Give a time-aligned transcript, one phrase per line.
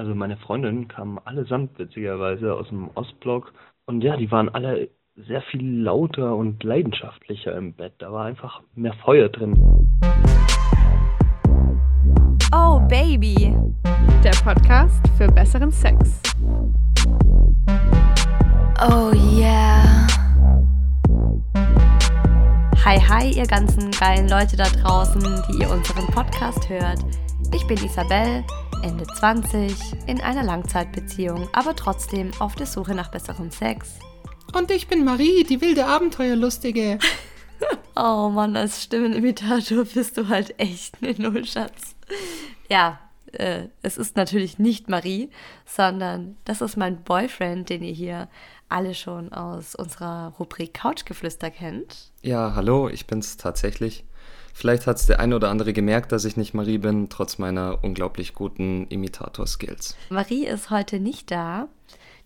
[0.00, 3.52] Also meine Freundinnen kamen allesamt witzigerweise aus dem Ostblock
[3.84, 7.92] und ja, die waren alle sehr viel lauter und leidenschaftlicher im Bett.
[7.98, 9.52] Da war einfach mehr Feuer drin.
[12.50, 13.54] Oh Baby,
[14.24, 16.22] der Podcast für besseren Sex.
[18.80, 20.06] Oh yeah.
[22.86, 27.04] Hi, hi, ihr ganzen geilen Leute da draußen, die ihr unseren Podcast hört.
[27.52, 28.42] Ich bin Isabel,
[28.82, 29.74] Ende 20,
[30.06, 33.98] in einer Langzeitbeziehung, aber trotzdem auf der Suche nach besserem Sex.
[34.54, 36.98] Und ich bin Marie, die wilde Abenteuerlustige.
[37.96, 41.94] oh Mann, als Stimmenimitator bist du halt echt eine Nullschatz.
[42.70, 42.98] Ja,
[43.32, 45.30] äh, es ist natürlich nicht Marie,
[45.66, 48.28] sondern das ist mein Boyfriend, den ihr hier
[48.70, 52.12] alle schon aus unserer Rubrik Couchgeflüster kennt.
[52.22, 54.04] Ja, hallo, ich bin's tatsächlich.
[54.52, 57.82] Vielleicht hat es der eine oder andere gemerkt, dass ich nicht Marie bin, trotz meiner
[57.82, 59.96] unglaublich guten Imitator-Skills.
[60.10, 61.68] Marie ist heute nicht da.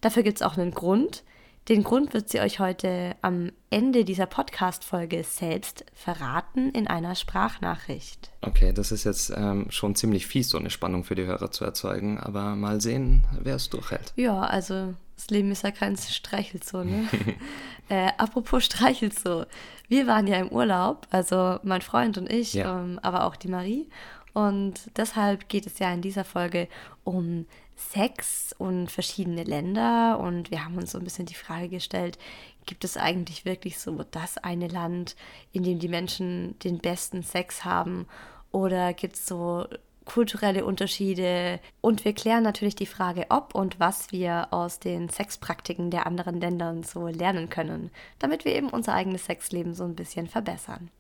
[0.01, 1.23] Dafür gibt es auch einen Grund.
[1.69, 8.31] Den Grund wird sie euch heute am Ende dieser Podcast-Folge selbst verraten in einer Sprachnachricht.
[8.43, 11.65] Okay, das ist jetzt ähm, schon ziemlich fies, so eine Spannung für die Hörer zu
[11.65, 14.13] erzeugen, aber mal sehen, wer es durchhält.
[14.17, 17.09] Ja, also das Leben ist ja kein Streichelzoo, ne?
[17.89, 19.45] äh, apropos Streichelzoo.
[19.89, 22.79] Wir waren ja im Urlaub, also mein Freund und ich, ja.
[22.79, 23.89] ähm, aber auch die Marie.
[24.35, 26.69] Und deshalb geht es ja in dieser Folge
[27.05, 30.19] um Sex und verschiedene Länder.
[30.21, 32.19] Und wir haben uns so ein bisschen die Frage gestellt,
[32.67, 35.17] gibt es eigentlich wirklich so das eine Land,
[35.53, 38.07] in dem die Menschen den besten Sex haben?
[38.53, 39.67] Oder gibt es so
[40.05, 41.61] kulturelle Unterschiede?
[41.81, 46.41] Und wir klären natürlich die Frage, ob und was wir aus den Sexpraktiken der anderen
[46.41, 50.91] Länder so lernen können, damit wir eben unser eigenes Sexleben so ein bisschen verbessern.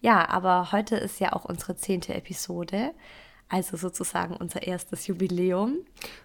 [0.00, 2.92] Ja, aber heute ist ja auch unsere zehnte Episode.
[3.52, 5.78] Also sozusagen unser erstes Jubiläum.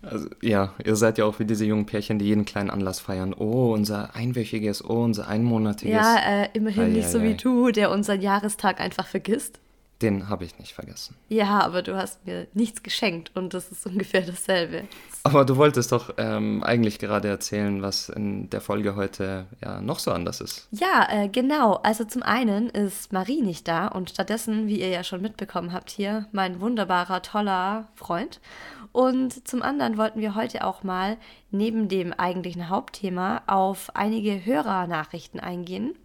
[0.04, 3.34] Also, ja, ihr seid ja auch wie diese jungen Pärchen, die jeden kleinen Anlass feiern.
[3.34, 5.92] Oh, unser einwöchiges, oh, unser einmonatiges.
[5.92, 7.24] Ja, äh, immerhin ei, nicht ei, so ei.
[7.24, 9.60] wie du, der unseren Jahrestag einfach vergisst.
[10.02, 11.16] Den habe ich nicht vergessen.
[11.30, 14.84] Ja, aber du hast mir nichts geschenkt und das ist ungefähr dasselbe.
[15.24, 20.00] Aber du wolltest doch ähm, eigentlich gerade erzählen, was in der Folge heute ja noch
[20.00, 20.68] so anders ist.
[20.72, 21.76] Ja, äh, genau.
[21.76, 25.90] Also zum einen ist Marie nicht da und stattdessen, wie ihr ja schon mitbekommen habt,
[25.90, 28.42] hier mein wunderbarer, toller Freund.
[28.92, 31.18] Und zum anderen wollten wir heute auch mal
[31.52, 35.96] neben dem eigentlichen Hauptthema auf einige Hörernachrichten eingehen.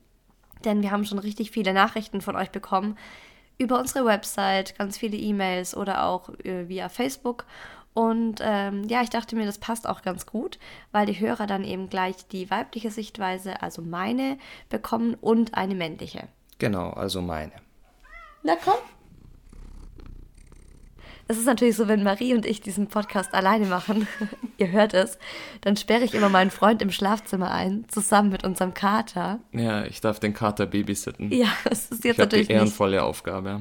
[0.64, 2.96] Denn wir haben schon richtig viele Nachrichten von euch bekommen,
[3.60, 7.44] über unsere Website, ganz viele E-Mails oder auch äh, via Facebook.
[7.92, 10.58] Und ähm, ja, ich dachte mir, das passt auch ganz gut,
[10.92, 14.38] weil die Hörer dann eben gleich die weibliche Sichtweise, also meine,
[14.68, 16.28] bekommen und eine männliche.
[16.58, 17.52] Genau, also meine.
[18.42, 18.78] Na komm.
[21.30, 24.08] Es ist natürlich so, wenn Marie und ich diesen Podcast alleine machen,
[24.58, 25.16] ihr hört es,
[25.60, 29.38] dann sperre ich immer meinen Freund im Schlafzimmer ein, zusammen mit unserem Kater.
[29.52, 31.30] Ja, ich darf den Kater babysitten.
[31.30, 33.60] Ja, es ist jetzt ich natürlich die ehrenvolle nicht, Aufgabe.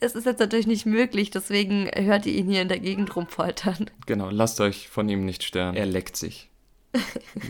[0.00, 3.90] Es ist jetzt natürlich nicht möglich, deswegen hört ihr ihn hier in der Gegend rumpoltern.
[4.06, 5.76] Genau, lasst euch von ihm nicht stören.
[5.76, 6.48] Er leckt sich.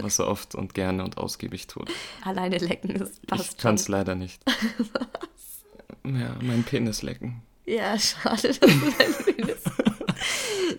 [0.01, 1.89] was er oft und gerne und ausgiebig tut.
[2.25, 4.43] Alleine lecken ist passt Ich kann es leider nicht.
[4.79, 5.65] was?
[6.03, 7.43] Ja, mein Penis lecken.
[7.65, 9.63] Ja, schade, dass du deinen Penis.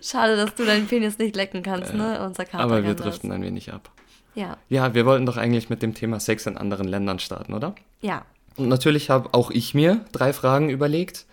[0.02, 2.24] schade, dass du deinen Penis nicht lecken kannst, äh, ne?
[2.24, 3.36] Unser Kater Aber wir driften das.
[3.36, 3.90] ein wenig ab.
[4.34, 4.56] Ja.
[4.68, 7.74] Ja, wir wollten doch eigentlich mit dem Thema Sex in anderen Ländern starten, oder?
[8.00, 8.24] Ja.
[8.56, 11.26] Und natürlich habe auch ich mir drei Fragen überlegt.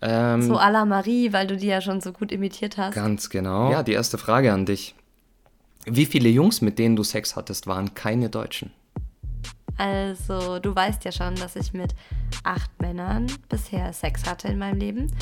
[0.00, 2.94] Ähm, so à la Marie, weil du die ja schon so gut imitiert hast.
[2.94, 3.70] Ganz genau.
[3.70, 4.94] Ja, die erste Frage an dich.
[5.84, 8.72] Wie viele Jungs, mit denen du Sex hattest, waren keine Deutschen?
[9.76, 11.94] Also, du weißt ja schon, dass ich mit
[12.44, 15.12] acht Männern bisher Sex hatte in meinem Leben.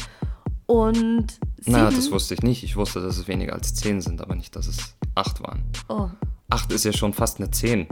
[0.67, 1.33] Und.
[1.59, 2.63] Sieben, Na, das wusste ich nicht.
[2.63, 5.63] Ich wusste, dass es weniger als zehn sind, aber nicht, dass es acht waren.
[5.89, 6.09] Oh.
[6.49, 7.87] Acht ist ja schon fast eine zehn.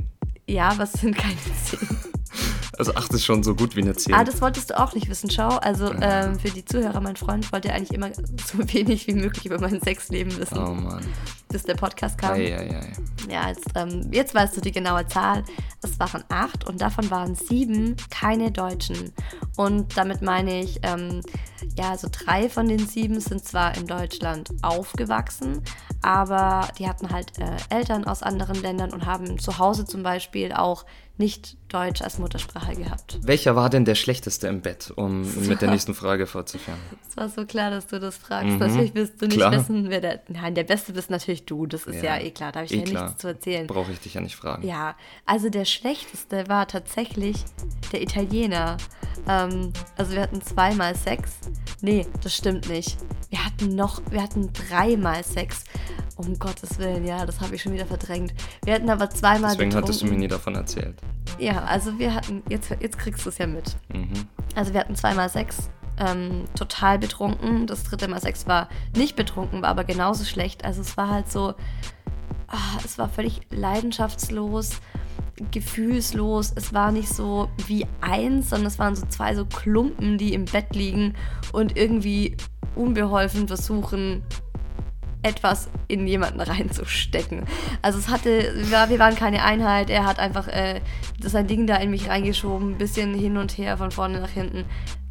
[0.49, 1.89] Ja, es sind keine zehn.
[2.79, 4.15] Also 8 ist schon so gut wie eine 10.
[4.15, 5.29] Ah, das wolltest du auch nicht wissen.
[5.29, 9.47] Schau, also ähm, für die Zuhörer, mein Freund wollte eigentlich immer so wenig wie möglich
[9.47, 10.59] über mein Sexleben wissen.
[10.59, 11.05] Oh Mann.
[11.49, 12.35] Bis der Podcast kam.
[12.35, 12.93] Ei, ei, ei.
[13.29, 15.43] Ja, jetzt, ähm, jetzt weißt du die genaue Zahl.
[15.83, 19.13] Es waren acht und davon waren sieben keine Deutschen.
[19.57, 21.23] Und damit meine ich, ähm,
[21.77, 25.63] ja, also drei von den sieben sind zwar in Deutschland aufgewachsen,
[26.03, 30.53] aber die hatten halt äh, Eltern aus anderen Ländern und haben zu Hause zum Beispiel
[30.53, 30.85] auch
[31.19, 33.19] nicht Deutsch als Muttersprache gehabt.
[33.23, 35.41] Welcher war denn der schlechteste im Bett, um so.
[35.49, 36.81] mit der nächsten Frage fortzufahren?
[37.09, 38.53] Es war so klar, dass du das fragst.
[38.53, 38.59] Mhm.
[38.59, 39.53] Natürlich willst du nicht klar.
[39.53, 40.23] wissen, wer der.
[40.29, 41.67] Nein, der Beste bist natürlich du.
[41.67, 42.53] Das ist ja, ja eh klar.
[42.53, 43.05] Da habe ich eh ja klar.
[43.07, 43.67] nichts zu erzählen.
[43.67, 44.67] Brauche ich dich ja nicht fragen.
[44.67, 47.45] Ja, also der schlechteste war tatsächlich
[47.93, 48.77] der Italiener.
[49.29, 51.33] Ähm, also wir hatten zweimal Sex.
[51.81, 52.97] Nee, das stimmt nicht.
[53.31, 55.65] Wir hatten noch, wir hatten dreimal Sex.
[56.19, 58.35] Um Gottes Willen, ja, das habe ich schon wieder verdrängt.
[58.65, 59.89] Wir hatten aber zweimal Deswegen getrunken.
[59.89, 60.97] hattest du mir nie davon erzählt.
[61.39, 63.77] Ja, also wir hatten, jetzt, jetzt kriegst du es ja mit.
[63.95, 64.27] Mhm.
[64.57, 67.69] Also wir hatten zweimal Sex, ähm, total betrunken.
[67.69, 70.65] Das dritte Mal Sex war nicht betrunken, war aber genauso schlecht.
[70.65, 71.55] Also es war halt so,
[72.49, 74.81] ah, es war völlig leidenschaftslos,
[75.53, 76.53] gefühlslos.
[76.57, 80.47] Es war nicht so wie eins, sondern es waren so zwei so Klumpen, die im
[80.47, 81.15] Bett liegen
[81.53, 82.37] und irgendwie
[82.75, 84.25] unbeholfen versuchen,
[85.23, 87.45] etwas in jemanden reinzustecken.
[87.83, 90.81] Also es hatte, wir waren keine Einheit, er hat einfach äh,
[91.21, 94.65] sein Ding da in mich reingeschoben, ein bisschen hin und her, von vorne nach hinten.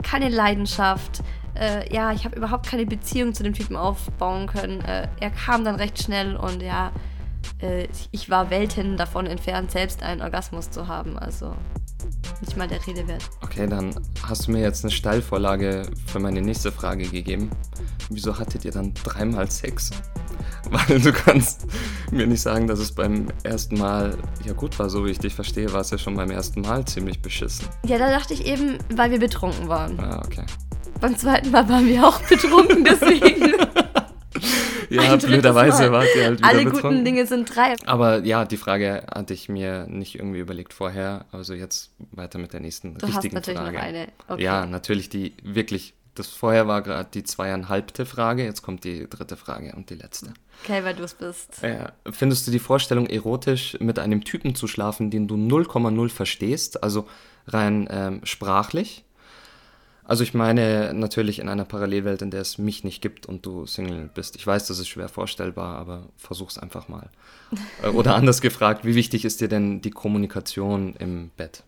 [0.04, 1.24] Keine Leidenschaft.
[1.56, 4.82] Äh, ja, ich habe überhaupt keine Beziehung zu dem Typen aufbauen können.
[4.82, 6.92] Äh, er kam dann recht schnell und ja,
[7.62, 11.18] äh, ich war Welten davon entfernt, selbst einen Orgasmus zu haben.
[11.18, 11.56] Also
[12.42, 13.24] nicht mal der Rede wert.
[13.42, 13.94] Okay, dann
[14.24, 17.50] hast du mir jetzt eine Steilvorlage für meine nächste Frage gegeben.
[18.10, 19.92] Wieso hattet ihr dann dreimal Sex?
[20.70, 21.66] Weil du kannst
[22.12, 25.34] mir nicht sagen, dass es beim ersten Mal, ja gut war, so wie ich dich
[25.34, 27.68] verstehe, war es ja schon beim ersten Mal ziemlich beschissen.
[27.86, 30.00] Ja, da dachte ich eben, weil wir betrunken waren.
[30.00, 30.46] Ah, okay.
[31.00, 33.54] Beim zweiten Mal waren wir auch betrunken, deswegen.
[34.90, 36.90] Ja, blöderweise wart ihr halt wieder Alle betrunken.
[36.90, 37.76] guten Dinge sind drei.
[37.86, 41.26] Aber ja, die Frage hatte ich mir nicht irgendwie überlegt vorher.
[41.32, 43.76] Also jetzt weiter mit der nächsten Du hast richtigen natürlich Frage.
[43.76, 44.08] noch eine.
[44.28, 44.44] Okay.
[44.44, 45.94] Ja, natürlich die wirklich.
[46.16, 50.34] Das vorher war gerade die zweieinhalbte Frage, jetzt kommt die dritte Frage und die letzte.
[50.64, 51.60] Okay, weil du es bist.
[51.62, 56.82] Ja, findest du die Vorstellung erotisch, mit einem Typen zu schlafen, den du 0,0 verstehst,
[56.82, 57.08] also
[57.46, 59.06] rein ähm, sprachlich?
[60.08, 63.66] Also ich meine natürlich in einer Parallelwelt, in der es mich nicht gibt und du
[63.66, 64.38] Single bist.
[64.38, 67.10] Ich weiß, das ist schwer vorstellbar, aber versuch's einfach mal.
[67.82, 71.64] Äh, Oder anders gefragt, wie wichtig ist dir denn die Kommunikation im Bett?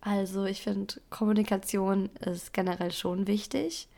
[0.00, 3.88] Also ich finde, Kommunikation ist generell schon wichtig.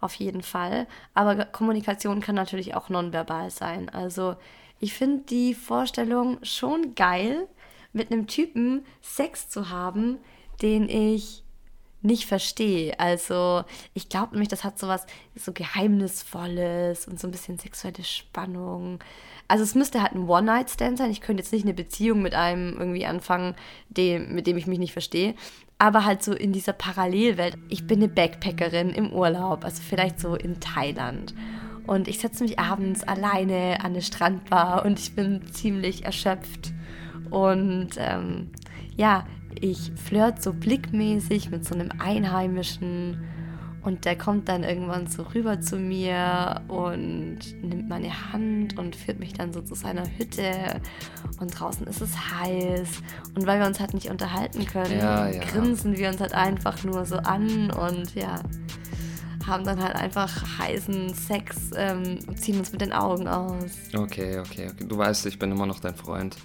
[0.00, 0.86] Auf jeden Fall.
[1.12, 3.90] Aber Kommunikation kann natürlich auch nonverbal sein.
[3.90, 4.36] Also
[4.80, 7.48] ich finde die Vorstellung schon geil,
[7.92, 10.18] mit einem Typen Sex zu haben,
[10.62, 11.42] den ich
[12.02, 12.98] nicht verstehe.
[12.98, 13.64] Also
[13.94, 19.00] ich glaube nämlich, das hat sowas so Geheimnisvolles und so ein bisschen sexuelle Spannung.
[19.48, 21.10] Also es müsste halt ein One-Night-Stand sein.
[21.10, 23.54] Ich könnte jetzt nicht eine Beziehung mit einem irgendwie anfangen,
[23.88, 25.34] dem, mit dem ich mich nicht verstehe.
[25.78, 27.56] Aber halt so in dieser Parallelwelt.
[27.68, 31.34] Ich bin eine Backpackerin im Urlaub, also vielleicht so in Thailand.
[31.86, 36.72] Und ich setze mich abends alleine an eine Strandbar und ich bin ziemlich erschöpft.
[37.30, 38.50] Und ähm,
[38.96, 39.26] ja,
[39.60, 43.20] ich flirt so blickmäßig mit so einem Einheimischen
[43.82, 49.20] und der kommt dann irgendwann so rüber zu mir und nimmt meine Hand und führt
[49.20, 50.80] mich dann so zu seiner Hütte
[51.40, 52.88] und draußen ist es heiß
[53.36, 55.40] und weil wir uns halt nicht unterhalten können, Ja, ja.
[55.40, 58.40] grinsen wir uns halt einfach nur so an und ja,
[59.46, 63.70] haben dann halt einfach heißen Sex, ähm, ziehen uns mit den Augen aus.
[63.94, 64.84] Okay, okay, okay.
[64.86, 66.36] Du weißt, ich bin immer noch dein Freund.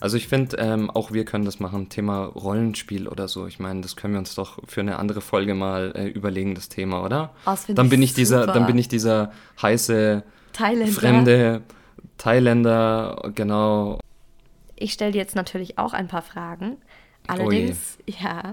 [0.00, 3.46] Also ich finde, ähm, auch wir können das machen, Thema Rollenspiel oder so.
[3.46, 6.68] Ich meine, das können wir uns doch für eine andere Folge mal äh, überlegen, das
[6.68, 7.34] Thema, oder?
[7.44, 8.52] Oh, das dann bin ich dieser, super.
[8.54, 10.22] dann bin ich dieser heiße
[10.52, 10.92] Thailänder.
[10.92, 11.62] fremde
[12.18, 13.98] Thailänder, genau.
[14.76, 16.78] Ich stelle dir jetzt natürlich auch ein paar Fragen.
[17.28, 17.32] Oh.
[17.32, 18.50] Allerdings, ja.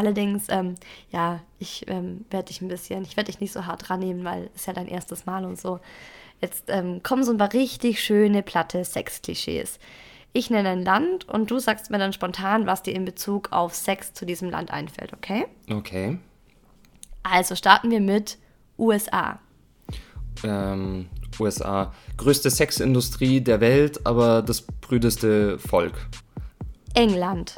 [0.00, 0.76] Allerdings, ähm,
[1.10, 4.48] ja, ich ähm, werde dich ein bisschen, ich werde dich nicht so hart rannehmen, weil
[4.56, 5.78] es ja dein erstes Mal und so.
[6.40, 9.78] Jetzt ähm, kommen so ein paar richtig schöne, platte Sexklischees.
[10.32, 13.74] Ich nenne ein Land und du sagst mir dann spontan, was dir in Bezug auf
[13.74, 15.44] Sex zu diesem Land einfällt, okay?
[15.70, 16.16] Okay.
[17.22, 18.38] Also starten wir mit
[18.78, 19.38] USA.
[20.42, 21.92] Ähm, USA.
[22.16, 26.08] Größte Sexindustrie der Welt, aber das brüdeste Volk.
[26.94, 27.56] England.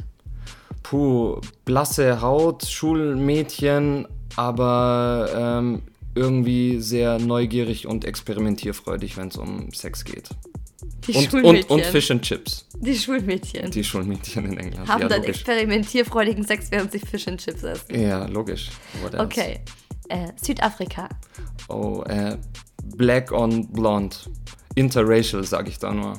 [0.82, 5.82] Puh, blasse Haut, Schulmädchen, aber ähm,
[6.14, 10.28] irgendwie sehr neugierig und experimentierfreudig, wenn es um Sex geht.
[11.06, 11.70] Die Und, und, Schulmädchen.
[11.70, 12.66] und Fish and Chips.
[12.78, 13.70] Die Schulmädchen.
[13.70, 14.88] Die Schulmädchen in England.
[14.88, 15.36] haben ja, dann logisch.
[15.38, 18.00] experimentierfreudigen Sex, während sie Fish and Chips essen.
[18.00, 18.70] Ja, logisch.
[19.02, 19.24] What else?
[19.24, 19.60] Okay.
[20.08, 21.08] Äh, Südafrika.
[21.68, 22.36] Oh, äh,
[22.96, 24.16] Black on Blonde.
[24.74, 26.14] Interracial, sag ich da nur.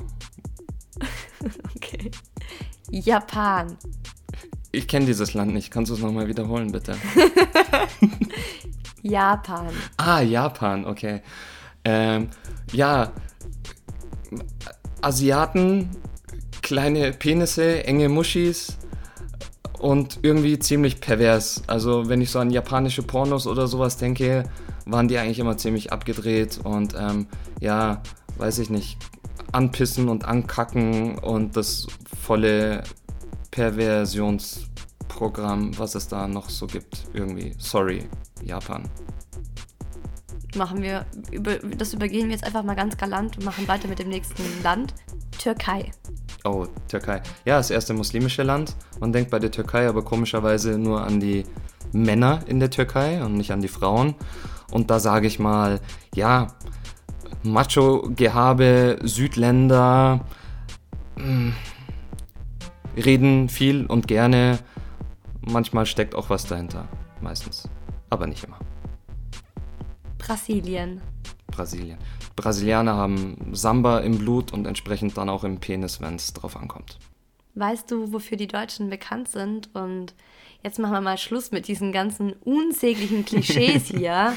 [1.76, 2.10] Okay.
[2.90, 3.76] Japan.
[4.74, 5.70] Ich kenne dieses Land nicht.
[5.70, 6.96] Kannst du es nochmal wiederholen, bitte?
[9.02, 9.68] Japan.
[9.96, 11.20] Ah, Japan, okay.
[11.84, 12.28] Ähm,
[12.72, 13.12] ja,
[15.02, 15.90] Asiaten,
[16.62, 18.78] kleine Penisse, enge Muschis
[19.78, 21.62] und irgendwie ziemlich pervers.
[21.66, 24.44] Also wenn ich so an japanische Pornos oder sowas denke,
[24.86, 27.26] waren die eigentlich immer ziemlich abgedreht und ähm,
[27.60, 28.02] ja,
[28.38, 28.98] weiß ich nicht,
[29.52, 31.86] anpissen und ankacken und das
[32.18, 32.82] volle
[33.54, 37.54] Perversionsprogramm, was es da noch so gibt, irgendwie.
[37.58, 38.08] Sorry,
[38.42, 38.82] Japan.
[40.56, 41.06] machen wir,
[41.78, 44.94] das übergehen wir jetzt einfach mal ganz galant und machen weiter mit dem nächsten Land.
[45.38, 45.92] Türkei.
[46.42, 47.22] Oh, Türkei.
[47.44, 48.74] Ja, das erste muslimische Land.
[48.98, 51.44] Man denkt bei der Türkei aber komischerweise nur an die
[51.92, 54.16] Männer in der Türkei und nicht an die Frauen.
[54.72, 55.78] Und da sage ich mal,
[56.12, 56.48] ja,
[57.44, 60.24] Macho-Gehabe, Südländer
[61.16, 61.54] hm,
[62.96, 64.58] reden viel und gerne.
[65.40, 66.88] Manchmal steckt auch was dahinter.
[67.20, 67.68] Meistens.
[68.10, 68.58] Aber nicht immer.
[70.18, 71.00] Brasilien.
[71.48, 71.98] Brasilien.
[72.36, 76.98] Brasilianer haben Samba im Blut und entsprechend dann auch im Penis, wenn es drauf ankommt.
[77.54, 79.70] Weißt du, wofür die Deutschen bekannt sind?
[79.74, 80.14] Und
[80.62, 84.32] jetzt machen wir mal Schluss mit diesen ganzen unsäglichen Klischees hier.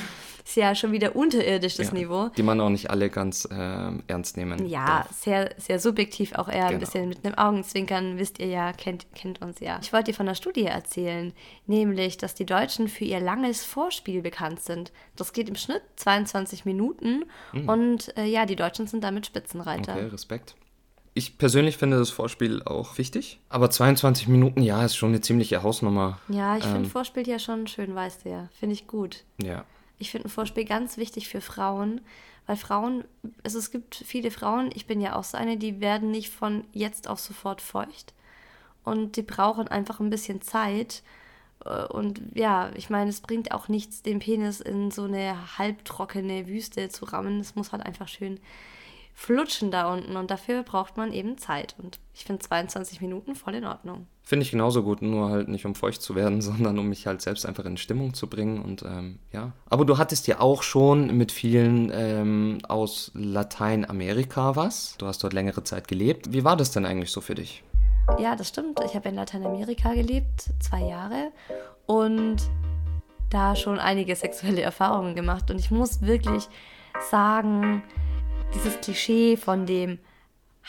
[0.47, 2.29] Ist ja schon wieder unterirdisch, das ja, Niveau.
[2.29, 5.11] Die man auch nicht alle ganz äh, ernst nehmen Ja, darf.
[5.11, 6.71] sehr, sehr subjektiv, auch eher genau.
[6.71, 9.79] ein bisschen mit einem Augenzwinkern, wisst ihr ja, kennt, kennt uns ja.
[9.81, 11.33] Ich wollte dir von einer Studie erzählen,
[11.65, 14.93] nämlich, dass die Deutschen für ihr langes Vorspiel bekannt sind.
[15.17, 17.67] Das geht im Schnitt 22 Minuten mhm.
[17.67, 19.95] und äh, ja, die Deutschen sind damit Spitzenreiter.
[19.95, 20.55] Okay, Respekt.
[21.13, 25.63] Ich persönlich finde das Vorspiel auch wichtig, aber 22 Minuten, ja, ist schon eine ziemliche
[25.63, 26.19] Hausnummer.
[26.29, 28.49] Ja, ich ähm, finde Vorspiel ja schon schön, weißt du ja.
[28.59, 29.23] Finde ich gut.
[29.41, 29.65] Ja.
[29.99, 32.01] Ich finde ein Vorspiel ganz wichtig für Frauen,
[32.45, 33.03] weil Frauen,
[33.43, 36.63] also es gibt viele Frauen, ich bin ja auch so eine, die werden nicht von
[36.71, 38.13] jetzt auf sofort feucht
[38.83, 41.03] und die brauchen einfach ein bisschen Zeit.
[41.65, 46.47] Äh, und ja, ich meine, es bringt auch nichts, den Penis in so eine halbtrockene
[46.47, 47.39] Wüste zu rammen.
[47.39, 48.39] Es muss halt einfach schön
[49.17, 51.75] flutschen da unten und dafür braucht man eben Zeit.
[51.79, 54.05] Und ich finde 22 Minuten voll in Ordnung.
[54.21, 57.23] Finde ich genauso gut, nur halt nicht um feucht zu werden, sondern um mich halt
[57.23, 59.53] selbst einfach in Stimmung zu bringen und ähm, ja.
[59.71, 64.95] Aber du hattest ja auch schon mit vielen ähm, aus Lateinamerika was.
[64.99, 66.31] Du hast dort längere Zeit gelebt.
[66.31, 67.63] Wie war das denn eigentlich so für dich?
[68.19, 68.79] Ja, das stimmt.
[68.85, 71.31] Ich habe in Lateinamerika gelebt, zwei Jahre
[71.87, 72.37] und
[73.31, 75.49] da schon einige sexuelle Erfahrungen gemacht.
[75.49, 76.47] Und ich muss wirklich
[77.09, 77.81] sagen,
[78.53, 79.99] dieses Klischee von dem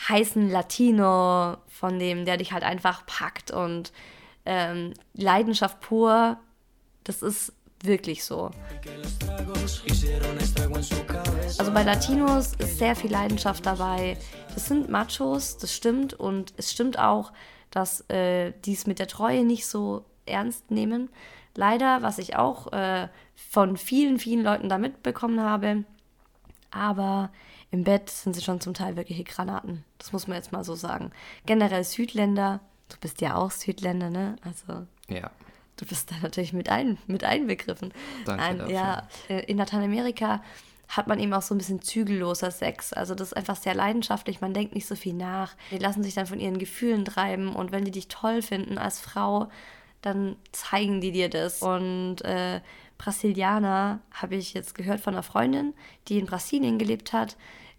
[0.07, 3.91] heißen Latino, von dem, der dich halt einfach packt und
[4.45, 6.37] ähm, Leidenschaft pur,
[7.03, 8.51] das ist wirklich so.
[11.57, 14.17] Also bei Latinos ist sehr viel Leidenschaft dabei.
[14.53, 16.13] Das sind Machos, das stimmt.
[16.13, 17.31] Und es stimmt auch,
[17.71, 21.09] dass äh, die es mit der Treue nicht so ernst nehmen.
[21.55, 25.83] Leider, was ich auch äh, von vielen, vielen Leuten da mitbekommen habe.
[26.71, 27.31] Aber
[27.71, 29.83] im Bett sind sie schon zum Teil wirkliche Granaten.
[29.97, 31.11] Das muss man jetzt mal so sagen.
[31.45, 34.37] Generell Südländer, du bist ja auch Südländer, ne?
[34.41, 34.85] Also.
[35.07, 35.31] Ja.
[35.77, 37.93] Du bist da natürlich mit, ein, mit einbegriffen.
[38.25, 38.73] Danke ein, dafür.
[38.73, 40.41] Ja, äh, in Lateinamerika
[40.89, 42.91] hat man eben auch so ein bisschen zügelloser Sex.
[42.93, 45.55] Also das ist einfach sehr leidenschaftlich, man denkt nicht so viel nach.
[45.69, 48.99] Die lassen sich dann von ihren Gefühlen treiben und wenn die dich toll finden als
[48.99, 49.49] Frau,
[50.01, 51.61] dann zeigen die dir das.
[51.61, 52.61] Und äh,
[52.99, 55.73] Brasilianer habe ich jetzt gehört von einer Freundin,
[56.07, 57.37] die in Brasilien gelebt hat.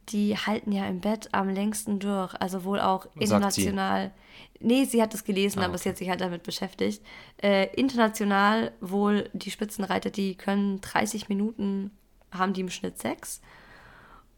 [0.08, 2.34] Die halten ja im Bett am längsten durch.
[2.40, 4.10] Also wohl auch international.
[4.58, 7.02] Nee, sie hat es gelesen, ah, aber sie hat sich halt damit beschäftigt.
[7.40, 11.92] Äh, international wohl die Spitzenreiter, die können 30 Minuten,
[12.32, 13.40] haben die im Schnitt Sex.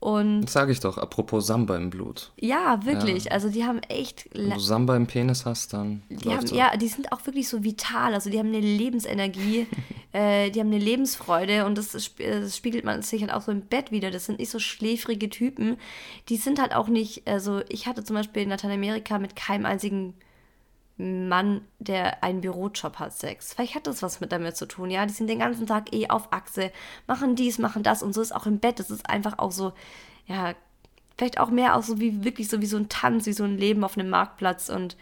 [0.02, 2.32] Und das sage ich doch, apropos Samba im Blut.
[2.40, 3.26] Ja, wirklich.
[3.26, 3.30] Ja.
[3.30, 4.28] Also die haben echt.
[4.34, 6.02] Wenn du Samba im Penis hast, dann.
[6.08, 8.12] Die haben, ja, die sind auch wirklich so vital.
[8.12, 9.68] Also die haben eine Lebensenergie,
[10.12, 13.60] äh, die haben eine Lebensfreude und das, das, spiegelt man sich halt auch so im
[13.60, 14.10] Bett wieder.
[14.10, 15.76] Das sind nicht so schläfrige Typen.
[16.28, 17.28] Die sind halt auch nicht.
[17.28, 20.14] Also ich hatte zum Beispiel in Lateinamerika mit keinem einzigen
[21.02, 23.54] Mann, der einen Bürojob hat, Sex.
[23.54, 25.04] Vielleicht hat das was mit damit zu tun, ja.
[25.04, 26.70] Die sind den ganzen Tag eh auf Achse,
[27.06, 28.78] machen dies, machen das und so ist auch im Bett.
[28.78, 29.72] Das ist einfach auch so,
[30.26, 30.54] ja,
[31.16, 33.58] vielleicht auch mehr auch so wie wirklich so wie so ein Tanz, wie so ein
[33.58, 34.96] Leben auf einem Marktplatz und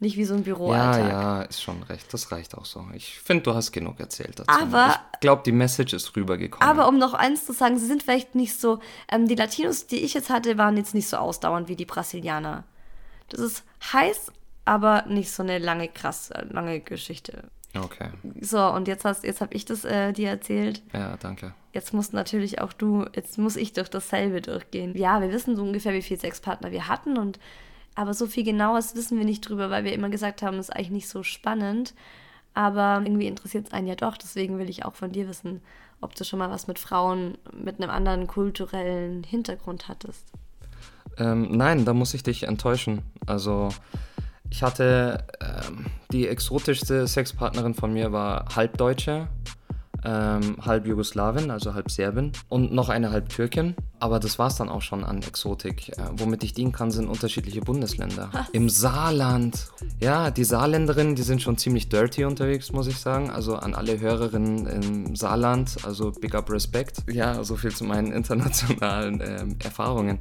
[0.00, 0.98] nicht wie so ein Büroalltag.
[0.98, 2.12] Ja, ja, ist schon recht.
[2.12, 2.84] Das reicht auch so.
[2.94, 4.50] Ich finde, du hast genug erzählt dazu.
[4.50, 6.68] Aber ich glaube, die Message ist rübergekommen.
[6.68, 8.80] Aber um noch eins zu sagen, sie sind vielleicht nicht so.
[9.10, 12.64] Ähm, die Latinos, die ich jetzt hatte, waren jetzt nicht so ausdauernd wie die Brasilianer.
[13.28, 14.32] Das ist heiß,
[14.64, 17.44] aber nicht so eine lange, krass, lange Geschichte.
[17.76, 18.10] Okay.
[18.40, 20.82] So, und jetzt hast jetzt habe ich das äh, dir erzählt.
[20.92, 21.54] Ja, danke.
[21.72, 24.96] Jetzt musst natürlich auch du, jetzt muss ich durch dasselbe durchgehen.
[24.96, 27.40] Ja, wir wissen so ungefähr, wie viele Sexpartner wir hatten und
[27.96, 30.74] aber so viel genaues wissen wir nicht drüber, weil wir immer gesagt haben, es ist
[30.74, 31.94] eigentlich nicht so spannend.
[32.52, 34.16] Aber irgendwie interessiert es einen ja doch.
[34.16, 35.60] Deswegen will ich auch von dir wissen,
[36.00, 40.26] ob du schon mal was mit Frauen mit einem anderen kulturellen Hintergrund hattest.
[41.18, 43.02] Ähm, nein, da muss ich dich enttäuschen.
[43.26, 43.68] Also
[44.54, 49.26] ich hatte ähm, die exotischste Sexpartnerin von mir war halb Deutsche,
[50.04, 53.74] ähm, halb Jugoslawin, also halb Serbin und noch eine halb Türkin.
[54.04, 55.88] Aber das war es dann auch schon an Exotik.
[55.88, 58.28] Äh, womit ich dienen kann, sind unterschiedliche Bundesländer.
[58.32, 58.48] Was?
[58.52, 59.68] Im Saarland.
[59.98, 63.30] Ja, die Saarländerinnen, die sind schon ziemlich dirty unterwegs, muss ich sagen.
[63.30, 66.98] Also an alle Hörerinnen im Saarland, also big up Respect.
[67.10, 70.18] Ja, so viel zu meinen internationalen ähm, Erfahrungen.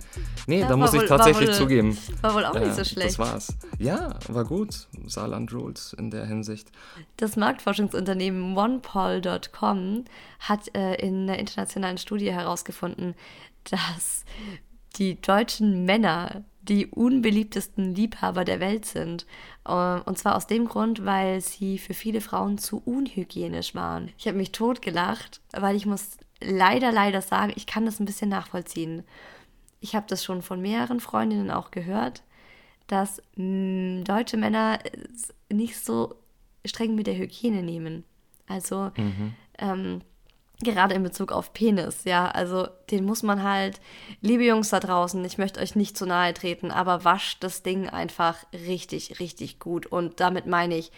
[0.47, 1.97] Nee, ja, da muss ich tatsächlich war wohl, zugeben.
[2.21, 3.09] War wohl auch nicht so schlecht.
[3.09, 3.53] Das war's.
[3.79, 4.87] Ja, war gut.
[5.07, 6.71] Saarland Rules in der Hinsicht.
[7.17, 10.05] Das Marktforschungsunternehmen OnePoll.com
[10.39, 13.13] hat äh, in einer internationalen Studie herausgefunden,
[13.71, 14.25] dass
[14.95, 19.25] die deutschen Männer die unbeliebtesten Liebhaber der Welt sind.
[19.67, 24.11] Ähm, und zwar aus dem Grund, weil sie für viele Frauen zu unhygienisch waren.
[24.17, 28.29] Ich habe mich totgelacht, weil ich muss leider, leider sagen, ich kann das ein bisschen
[28.29, 29.03] nachvollziehen.
[29.81, 32.23] Ich habe das schon von mehreren Freundinnen auch gehört,
[32.87, 34.79] dass mh, mm, deutsche Männer
[35.51, 36.15] nicht so
[36.65, 38.05] streng mit der Hygiene nehmen.
[38.47, 39.33] Also mhm.
[39.57, 40.01] ähm,
[40.63, 43.79] gerade in Bezug auf Penis, ja, also den muss man halt,
[44.21, 47.89] liebe Jungs da draußen, ich möchte euch nicht zu nahe treten, aber wascht das Ding
[47.89, 49.85] einfach richtig, richtig gut.
[49.85, 50.91] Und damit meine ich,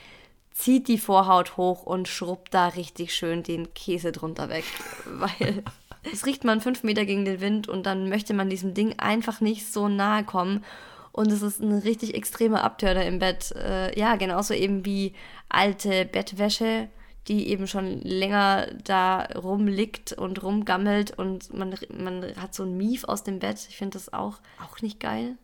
[0.51, 4.63] zieht die Vorhaut hoch und schrubbt da richtig schön den Käse drunter weg,
[5.05, 5.63] weil
[6.11, 9.41] es riecht man fünf Meter gegen den Wind und dann möchte man diesem Ding einfach
[9.41, 10.63] nicht so nahe kommen.
[11.11, 13.53] Und es ist ein richtig extremer Abtörner im Bett.
[13.53, 15.13] Äh, ja, genauso eben wie
[15.47, 16.89] alte Bettwäsche
[17.27, 23.03] die eben schon länger da rumliegt und rumgammelt und man, man hat so ein Mief
[23.05, 23.65] aus dem Bett.
[23.69, 25.35] Ich finde das auch, auch nicht geil.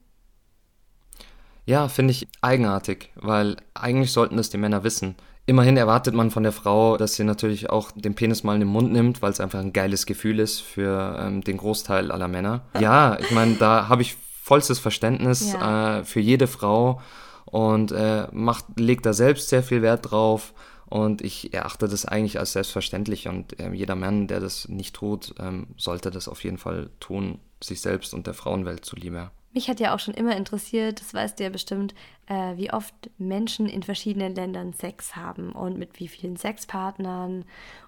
[1.65, 5.15] Ja, finde ich eigenartig, weil eigentlich sollten das die Männer wissen.
[5.45, 8.69] Immerhin erwartet man von der Frau, dass sie natürlich auch den Penis mal in den
[8.69, 12.61] Mund nimmt, weil es einfach ein geiles Gefühl ist für ähm, den Großteil aller Männer.
[12.79, 16.00] Ja, ich meine, da habe ich vollstes Verständnis ja.
[16.00, 17.01] äh, für jede Frau
[17.45, 20.53] und äh, macht, legt da selbst sehr viel Wert drauf.
[20.91, 25.33] Und ich erachte das eigentlich als selbstverständlich und äh, jeder Mann, der das nicht tut,
[25.39, 29.31] ähm, sollte das auf jeden Fall tun, sich selbst und der Frauenwelt zuliebe.
[29.53, 31.93] Mich hat ja auch schon immer interessiert, das weißt du ja bestimmt,
[32.27, 37.45] äh, wie oft Menschen in verschiedenen Ländern Sex haben und mit wie vielen Sexpartnern.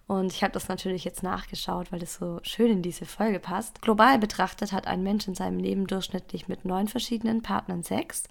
[0.08, 3.82] Und ich habe das natürlich jetzt nachgeschaut, weil es so schön in diese Folge passt.
[3.82, 8.24] Global betrachtet hat ein Mensch in seinem Leben durchschnittlich mit neun verschiedenen Partnern Sex.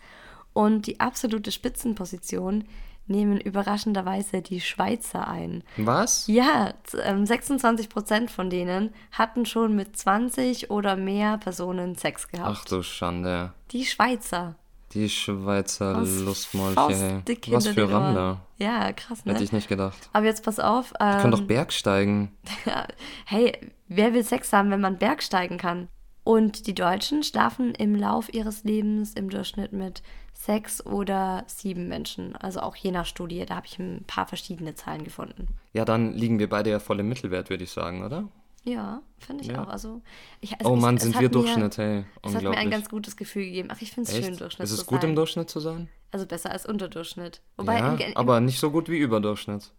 [0.55, 2.65] Und die absolute Spitzenposition
[3.07, 5.65] nehmen überraschenderweise die Schweizer ein.
[5.77, 6.27] Was?
[6.27, 12.59] Ja, 26 ähm, Prozent von denen hatten schon mit 20 oder mehr Personen Sex gehabt.
[12.61, 13.53] Ach du Schande.
[13.71, 14.57] Die Schweizer.
[14.95, 17.23] Die Schweizer Aus Lustmolche.
[17.49, 18.41] Was für Rander.
[18.59, 19.33] Ja, krass, ne?
[19.33, 20.11] Hätte ich nicht gedacht.
[20.13, 20.93] Aber jetzt pass auf.
[21.01, 22.31] Ähm, ich kann doch Bergsteigen.
[23.25, 25.89] hey, wer will Sex haben, wenn man Bergsteigen kann?
[26.25, 30.03] Und die Deutschen schlafen im Lauf ihres Lebens im Durchschnitt mit
[30.43, 32.35] sechs oder sieben Menschen.
[32.37, 35.49] Also auch je nach Studie, da habe ich ein paar verschiedene Zahlen gefunden.
[35.73, 38.29] Ja, dann liegen wir beide ja voll im Mittelwert, würde ich sagen, oder?
[38.65, 39.63] Ja, finde ich ja.
[39.63, 39.69] auch.
[39.69, 40.03] Also,
[40.41, 42.05] ich, also oh Mann, sind wir Durchschnitt, hey.
[42.23, 43.69] Es hat mir ein ganz gutes Gefühl gegeben.
[43.73, 45.11] Ach, ich finde es schön, Durchschnitt Ist es gut, sein.
[45.11, 45.89] im Durchschnitt zu sein?
[46.13, 47.41] Also besser als Unterdurchschnitt.
[47.57, 49.73] Wobei ja, im, im, aber nicht so gut wie Überdurchschnitt.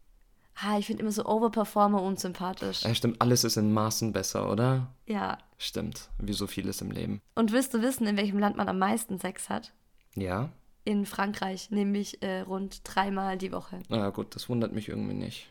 [0.56, 2.84] Ah, ich finde immer so Overperformer unsympathisch.
[2.84, 4.94] Ja, stimmt, alles ist in Maßen besser, oder?
[5.08, 5.38] Ja.
[5.58, 7.22] Stimmt, wie so vieles im Leben.
[7.36, 9.74] Und willst du wissen, in welchem Land man am meisten Sex hat?
[10.16, 10.50] Ja.
[10.86, 13.80] In Frankreich, nämlich äh, rund dreimal die Woche.
[13.90, 15.50] Na ah, gut, das wundert mich irgendwie nicht.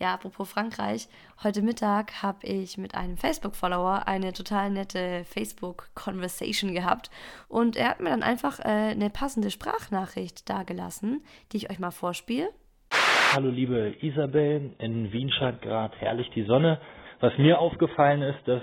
[0.00, 1.06] Ja, apropos Frankreich,
[1.44, 7.10] heute Mittag habe ich mit einem Facebook-Follower eine total nette Facebook-Conversation gehabt
[7.48, 11.22] und er hat mir dann einfach äh, eine passende Sprachnachricht dargelassen,
[11.52, 12.48] die ich euch mal vorspiele.
[13.32, 16.80] Hallo liebe Isabel, in Wien scheint gerade herrlich die Sonne.
[17.20, 18.62] Was mir aufgefallen ist, dass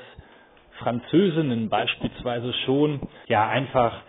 [0.80, 4.04] Französinnen beispielsweise schon ja einfach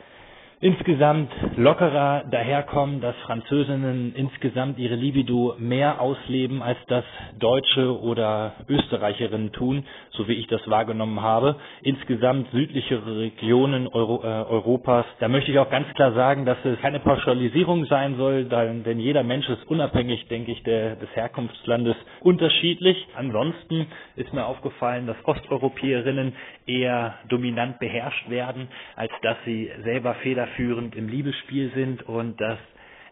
[0.61, 7.05] insgesamt lockerer daherkommen, dass Französinnen insgesamt ihre Libido mehr ausleben, als das
[7.39, 11.57] Deutsche oder Österreicherinnen tun, so wie ich das wahrgenommen habe.
[11.83, 15.07] Insgesamt südlichere Regionen Euro, äh, Europas.
[15.19, 19.23] Da möchte ich auch ganz klar sagen, dass es keine Pauschalisierung sein soll, denn jeder
[19.23, 23.07] Mensch ist unabhängig, denke ich, der, des Herkunftslandes unterschiedlich.
[23.17, 26.35] Ansonsten ist mir aufgefallen, dass Osteuropäerinnen
[26.67, 32.59] eher dominant beherrscht werden, als dass sie selber Fehler federführend im Liebesspiel sind und dass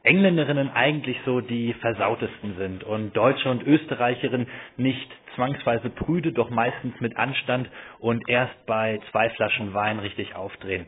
[0.03, 4.47] Engländerinnen eigentlich so die versautesten sind und Deutsche und Österreicherinnen
[4.77, 10.87] nicht zwangsweise prüde, doch meistens mit Anstand und erst bei zwei Flaschen Wein richtig aufdrehen.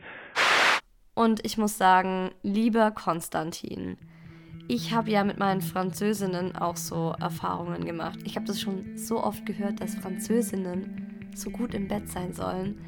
[1.13, 3.97] Und ich muss sagen, lieber Konstantin,
[4.67, 8.19] ich habe ja mit meinen Französinnen auch so Erfahrungen gemacht.
[8.25, 12.79] Ich habe das schon so oft gehört, dass Französinnen so gut im Bett sein sollen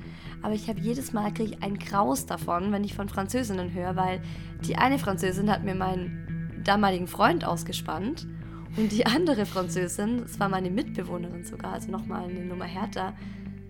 [0.44, 3.96] aber ich habe jedes Mal kriege ich ein Graus davon, wenn ich von Französinnen höre,
[3.96, 4.22] weil
[4.68, 8.28] die eine Französin hat mir meinen damaligen Freund ausgespannt
[8.76, 13.14] und die andere Französin, das war meine Mitbewohnerin sogar, also nochmal eine Nummer härter,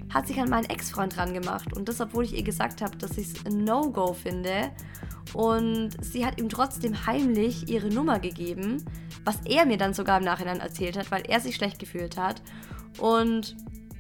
[0.09, 1.75] hat sich an meinen Ex-Freund dran gemacht.
[1.75, 4.71] Und das, obwohl ich ihr gesagt habe, dass ich es ein No-Go finde.
[5.33, 8.83] Und sie hat ihm trotzdem heimlich ihre Nummer gegeben,
[9.25, 12.41] was er mir dann sogar im Nachhinein erzählt hat, weil er sich schlecht gefühlt hat.
[12.99, 13.55] Und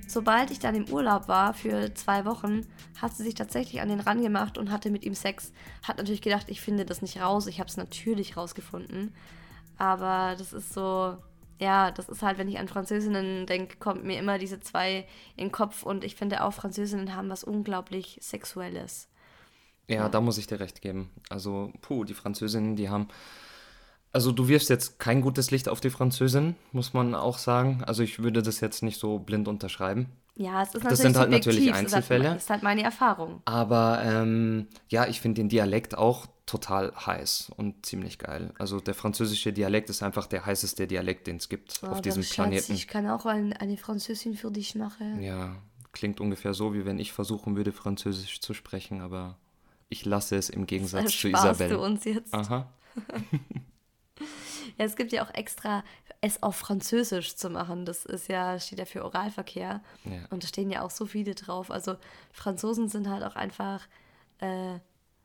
[0.07, 2.65] sobald ich dann im Urlaub war für zwei Wochen,
[3.01, 5.51] hat sie sich tatsächlich an den ran gemacht und hatte mit ihm Sex.
[5.83, 7.47] Hat natürlich gedacht, ich finde das nicht raus.
[7.47, 9.13] Ich habe es natürlich rausgefunden.
[9.77, 11.17] Aber das ist so,
[11.59, 15.45] ja, das ist halt, wenn ich an Französinnen denke, kommt mir immer diese zwei in
[15.45, 15.83] den Kopf.
[15.83, 19.09] Und ich finde auch, Französinnen haben was unglaublich Sexuelles.
[19.87, 21.09] Ja, ja, da muss ich dir recht geben.
[21.29, 23.07] Also, puh, die Französinnen, die haben
[24.13, 27.83] also du wirfst jetzt kein gutes Licht auf die Französin, muss man auch sagen.
[27.85, 30.07] Also ich würde das jetzt nicht so blind unterschreiben.
[30.35, 32.23] Ja, es ist das natürlich sind halt natürlich Einzelfälle.
[32.25, 33.41] Das ist halt meine Erfahrung.
[33.45, 38.53] Aber ähm, ja, ich finde den Dialekt auch total heiß und ziemlich geil.
[38.59, 42.21] Also der französische Dialekt ist einfach der heißeste Dialekt, den es gibt Oh, auf diesem
[42.23, 42.73] Schatz, Planeten.
[42.73, 45.21] Ich kann auch ein, eine Französin für dich machen.
[45.21, 45.55] Ja,
[45.91, 49.37] klingt ungefähr so, wie wenn ich versuchen würde, Französisch zu sprechen, aber
[49.89, 51.77] ich lasse es im Gegensatz zu Ersparst Isabel.
[51.77, 52.33] du uns jetzt.
[52.33, 52.69] Aha.
[54.77, 55.83] Ja, es gibt ja auch extra,
[56.21, 57.85] es auf Französisch zu machen.
[57.85, 59.81] Das ist ja, steht ja für Oralverkehr.
[60.05, 60.11] Ja.
[60.29, 61.71] Und da stehen ja auch so viele drauf.
[61.71, 61.95] Also
[62.31, 63.81] Franzosen sind halt auch einfach
[64.39, 64.79] äh,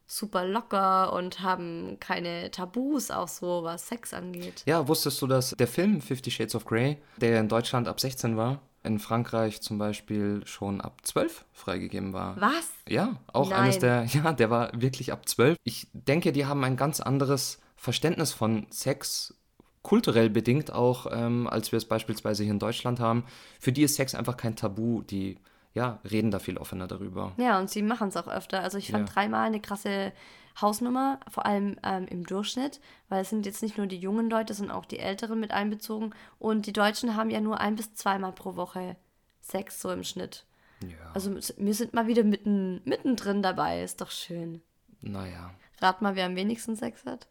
[0.09, 4.63] super locker und haben keine Tabus, auch so was Sex angeht.
[4.67, 8.37] Ja, wusstest du, dass der Film Fifty Shades of Grey, der in Deutschland ab 16
[8.37, 12.41] war, in Frankreich zum Beispiel schon ab 12 freigegeben war?
[12.41, 12.71] Was?
[12.89, 13.61] Ja, auch Nein.
[13.61, 15.57] eines der, ja, der war wirklich ab 12.
[15.63, 19.35] Ich denke, die haben ein ganz anderes Verständnis von Sex,
[19.83, 23.25] kulturell bedingt auch, ähm, als wir es beispielsweise hier in Deutschland haben.
[23.61, 25.39] Für die ist Sex einfach kein Tabu, die,
[25.73, 27.33] ja, reden da viel offener darüber.
[27.39, 28.61] Ja, und sie machen es auch öfter.
[28.63, 29.15] Also ich fand Ja.
[29.15, 30.13] dreimal eine krasse
[30.61, 34.55] Hausnummer, vor allem ähm, im Durchschnitt, weil es sind jetzt nicht nur die jungen Leute,
[34.55, 36.13] sondern auch die Älteren mit einbezogen.
[36.41, 38.97] Und die Deutschen haben ja nur ein bis zweimal pro Woche
[39.41, 40.45] Sex so im Schnitt.
[40.83, 44.61] Ja, Also wir sind mal wieder mitten, mittendrin dabei, ist doch schön.
[45.01, 47.29] naja, Rat mal, wer am wenigsten Sex hat?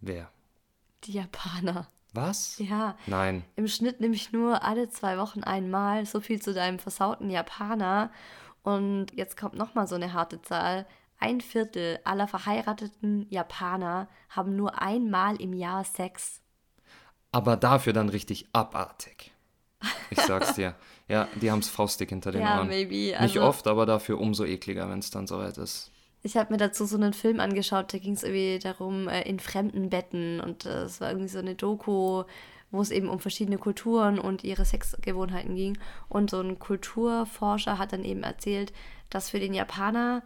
[0.00, 0.30] Wer?
[1.04, 1.88] Die Japaner.
[2.14, 2.58] Was?
[2.58, 3.44] Ja, Nein.
[3.56, 6.06] im Schnitt nämlich nur alle zwei Wochen einmal.
[6.06, 8.10] So viel zu deinem versauten Japaner.
[8.62, 10.86] Und jetzt kommt nochmal so eine harte Zahl.
[11.20, 16.40] Ein Viertel aller verheirateten Japaner haben nur einmal im Jahr Sex.
[17.30, 19.32] Aber dafür dann richtig abartig.
[20.10, 20.74] Ich sag's dir.
[21.10, 22.68] Ja, die haben's faustig hinter den Ja, Ohren.
[22.68, 22.94] maybe.
[22.94, 25.90] Nicht Also- oft, aber dafür umso ekliger, wenn es dann soweit ist.
[26.22, 29.38] Ich habe mir dazu so einen Film angeschaut, da ging es irgendwie darum, äh, in
[29.38, 30.40] fremden Betten.
[30.40, 32.24] Und äh, es war irgendwie so eine Doku,
[32.70, 35.78] wo es eben um verschiedene Kulturen und ihre Sexgewohnheiten ging.
[36.08, 38.72] Und so ein Kulturforscher hat dann eben erzählt,
[39.10, 40.22] dass für den Japaner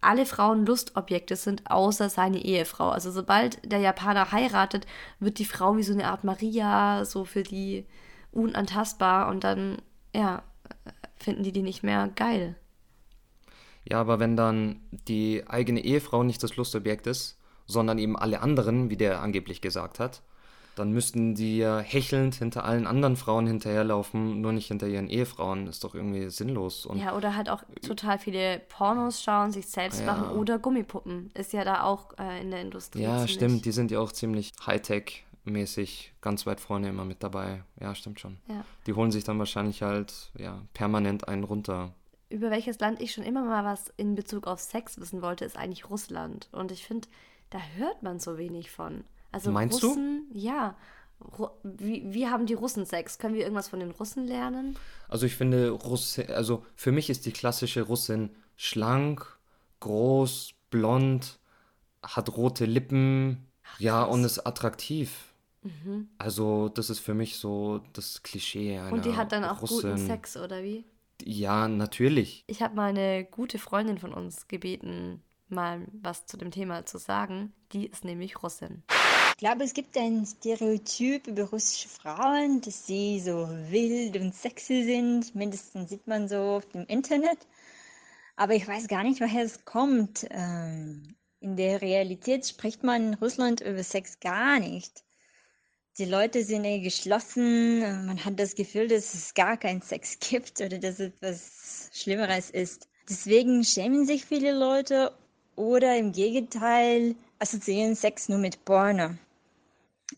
[0.00, 2.90] alle Frauen Lustobjekte sind, außer seine Ehefrau.
[2.90, 4.86] Also sobald der Japaner heiratet,
[5.20, 7.86] wird die Frau wie so eine Art Maria, so für die
[8.32, 9.28] unantastbar.
[9.28, 9.78] Und dann,
[10.14, 10.42] ja,
[11.16, 12.56] finden die die nicht mehr geil.
[13.84, 18.90] Ja, aber wenn dann die eigene Ehefrau nicht das Lustobjekt ist, sondern eben alle anderen,
[18.90, 20.22] wie der angeblich gesagt hat,
[20.74, 25.66] dann müssten die ja hechelnd hinter allen anderen Frauen hinterherlaufen, nur nicht hinter ihren Ehefrauen.
[25.66, 26.86] Ist doch irgendwie sinnlos.
[26.86, 30.06] Und Ja, oder halt auch total viele Pornos schauen, sich selbst Ja.
[30.06, 31.30] machen oder Gummipuppen.
[31.34, 33.02] Ist ja da auch äh, in der Industrie.
[33.02, 37.62] ja, ziemlich- stimmt, die sind ja auch ziemlich Hightech-mäßig ganz weit vorne immer mit dabei.
[37.80, 38.38] Ja, stimmt schon.
[38.48, 38.64] Ja.
[38.86, 41.92] Die holen sich dann wahrscheinlich halt ja, permanent einen runter.
[42.32, 45.56] Über welches Land ich schon immer mal was in Bezug auf Sex wissen wollte, ist
[45.56, 46.48] eigentlich Russland.
[46.52, 47.08] Und ich finde,
[47.50, 49.04] da hört man so wenig von.
[49.30, 49.88] Also Meinst du?
[49.88, 50.76] Russen, ja.
[51.38, 53.18] Ru wie, wie haben die Russen Sex?
[53.18, 54.76] Können wir irgendwas von den Russen lernen?
[55.08, 59.38] Also ich finde, Russin, also für mich ist die klassische Russin schlank,
[59.80, 61.38] groß, blond,
[62.02, 63.46] hat rote Lippen,
[63.78, 65.32] ja, und ist attraktiv.
[66.18, 68.92] Also das ist für mich so das Klischee einer Mhm.
[68.94, 69.92] Und die hat dann auch Russin.
[69.92, 70.84] guten Sex, oder wie?
[71.24, 72.44] Ja, natürlich.
[72.46, 76.98] Ich habe mal eine gute Freundin von uns gebeten, mal was zu dem Thema zu
[76.98, 77.52] sagen.
[77.72, 78.82] Die ist nämlich Russin.
[79.30, 84.84] Ich glaube, es gibt ein Stereotyp über russische Frauen, dass sie so wild und sexy
[84.84, 85.34] sind.
[85.34, 87.38] Mindestens sieht man so auf dem Internet.
[88.36, 90.26] Aber ich weiß gar nicht, woher es kommt.
[90.30, 95.02] Ähm, in der Realität spricht man in Russland über Sex gar nicht.
[95.98, 97.80] Die Leute sind eher geschlossen.
[98.06, 102.48] Man hat das Gefühl, dass es gar keinen Sex gibt oder dass es etwas Schlimmeres
[102.48, 102.88] ist.
[103.06, 105.12] Deswegen schämen sich viele Leute
[105.54, 109.10] oder im Gegenteil assoziieren Sex nur mit Porno.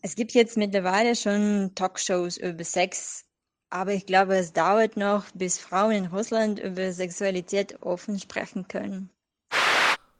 [0.01, 3.25] Es gibt jetzt mittlerweile schon Talkshows über Sex,
[3.69, 9.09] aber ich glaube, es dauert noch, bis Frauen in Russland über Sexualität offen sprechen können.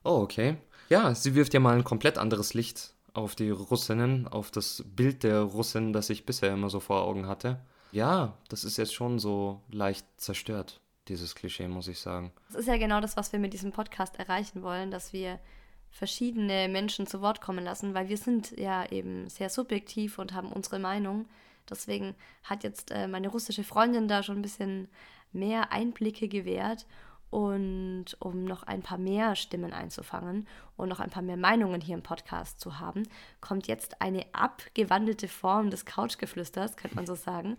[0.03, 0.57] Oh, okay.
[0.89, 5.23] Ja, sie wirft ja mal ein komplett anderes Licht auf die Russinnen, auf das Bild
[5.23, 7.59] der Russin, das ich bisher immer so vor Augen hatte.
[7.91, 10.81] Ja, das ist jetzt schon so leicht zerstört.
[11.07, 12.31] dieses Klischee, muss ich sagen.
[12.47, 15.39] Das ist ja genau das, was wir mit diesem Podcast erreichen wollen, dass wir
[15.91, 20.51] verschiedene Menschen zu Wort kommen lassen, weil wir sind ja eben sehr subjektiv und haben
[20.51, 21.27] unsere Meinung.
[21.69, 24.87] Deswegen hat jetzt äh, meine russische Freundin da schon ein bisschen
[25.31, 26.85] mehr Einblicke gewährt
[27.29, 31.95] und um noch ein paar mehr Stimmen einzufangen und noch ein paar mehr Meinungen hier
[31.95, 33.03] im Podcast zu haben,
[33.41, 37.57] kommt jetzt eine abgewandelte Form des Couchgeflüsters, könnte man so sagen.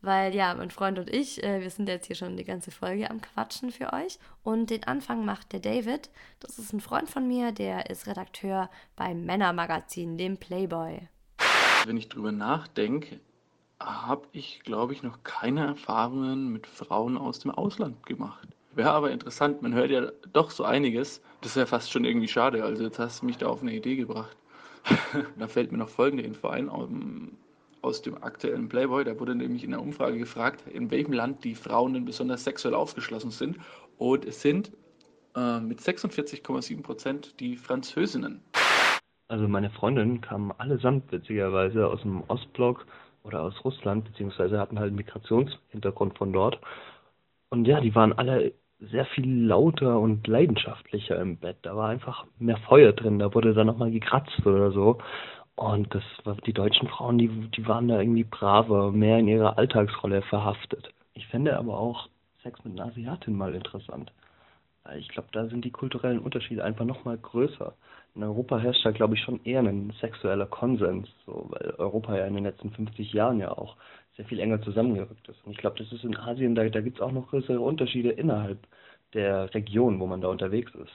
[0.00, 3.10] Weil ja, mein Freund und ich, äh, wir sind jetzt hier schon die ganze Folge
[3.10, 4.18] am Quatschen für euch.
[4.44, 6.08] Und den Anfang macht der David.
[6.38, 11.08] Das ist ein Freund von mir, der ist Redakteur beim Männermagazin, dem Playboy.
[11.84, 13.18] Wenn ich drüber nachdenke,
[13.80, 18.48] habe ich, glaube ich, noch keine Erfahrungen mit Frauen aus dem Ausland gemacht.
[18.74, 21.22] Wäre aber interessant, man hört ja doch so einiges.
[21.40, 22.64] Das ja fast schon irgendwie schade.
[22.64, 24.36] Also jetzt hast du mich da auf eine Idee gebracht.
[25.38, 26.68] da fällt mir noch folgende Info ein
[27.82, 29.04] aus dem aktuellen Playboy.
[29.04, 32.74] Da wurde nämlich in der Umfrage gefragt, in welchem Land die Frauen denn besonders sexuell
[32.74, 33.58] aufgeschlossen sind.
[33.96, 34.72] Und es sind
[35.36, 38.42] äh, mit 46,7 Prozent die Französinnen.
[39.28, 42.86] Also meine Freundinnen kamen allesamt witzigerweise aus dem Ostblock
[43.24, 46.58] oder aus Russland, beziehungsweise hatten halt einen Migrationshintergrund von dort.
[47.50, 51.58] Und ja, die waren alle sehr viel lauter und leidenschaftlicher im Bett.
[51.62, 54.98] Da war einfach mehr Feuer drin, da wurde dann nochmal gekratzt oder so.
[55.56, 59.58] Und das war, die deutschen Frauen, die, die waren da irgendwie braver, mehr in ihrer
[59.58, 60.92] Alltagsrolle verhaftet.
[61.14, 62.08] Ich fände aber auch
[62.44, 64.12] Sex mit einer Asiatin mal interessant.
[64.96, 67.74] Ich glaube, da sind die kulturellen Unterschiede einfach nochmal größer.
[68.14, 72.26] In Europa herrscht da, glaube ich, schon eher ein sexueller Konsens, so, weil Europa ja
[72.26, 73.76] in den letzten 50 Jahren ja auch
[74.18, 75.38] sehr viel enger zusammengerückt ist.
[75.46, 78.10] Und ich glaube, das ist in Asien, da, da gibt es auch noch größere Unterschiede
[78.10, 78.58] innerhalb
[79.14, 80.92] der Region, wo man da unterwegs ist.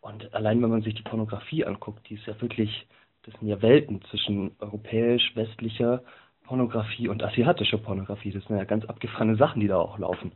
[0.00, 2.86] Und allein wenn man sich die Pornografie anguckt, die ist ja wirklich,
[3.24, 6.04] das sind ja Welten zwischen europäisch-westlicher
[6.44, 8.30] Pornografie und asiatischer Pornografie.
[8.30, 10.30] Das sind ja ganz abgefahrene Sachen, die da auch laufen.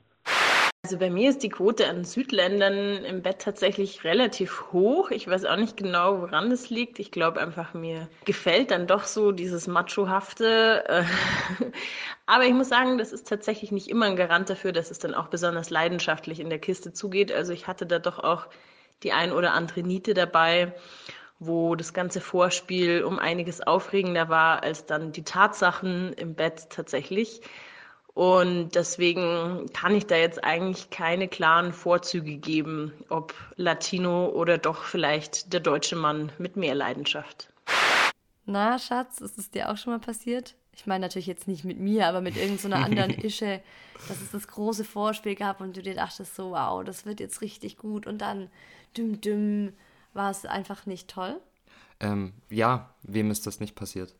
[0.82, 5.10] Also bei mir ist die Quote an Südländern im Bett tatsächlich relativ hoch.
[5.10, 6.98] Ich weiß auch nicht genau, woran es liegt.
[6.98, 11.04] Ich glaube einfach, mir gefällt dann doch so dieses Machohafte.
[12.26, 15.14] Aber ich muss sagen, das ist tatsächlich nicht immer ein Garant dafür, dass es dann
[15.14, 17.30] auch besonders leidenschaftlich in der Kiste zugeht.
[17.30, 18.46] Also ich hatte da doch auch
[19.02, 20.74] die ein oder andere Niete dabei,
[21.38, 27.42] wo das ganze Vorspiel um einiges aufregender war als dann die Tatsachen im Bett tatsächlich.
[28.14, 34.82] Und deswegen kann ich da jetzt eigentlich keine klaren Vorzüge geben, ob Latino oder doch
[34.84, 37.52] vielleicht der deutsche Mann mit mehr Leidenschaft.
[38.46, 40.56] Na, Schatz, ist es dir auch schon mal passiert?
[40.74, 43.62] Ich meine natürlich jetzt nicht mit mir, aber mit irgendeiner so anderen Ische,
[44.08, 47.42] dass es das große Vorspiel gab und du dir dachtest so, wow, das wird jetzt
[47.42, 48.50] richtig gut und dann
[48.96, 49.72] düm düm,
[50.14, 51.40] war es einfach nicht toll?
[52.00, 54.16] Ähm, ja, wem ist das nicht passiert?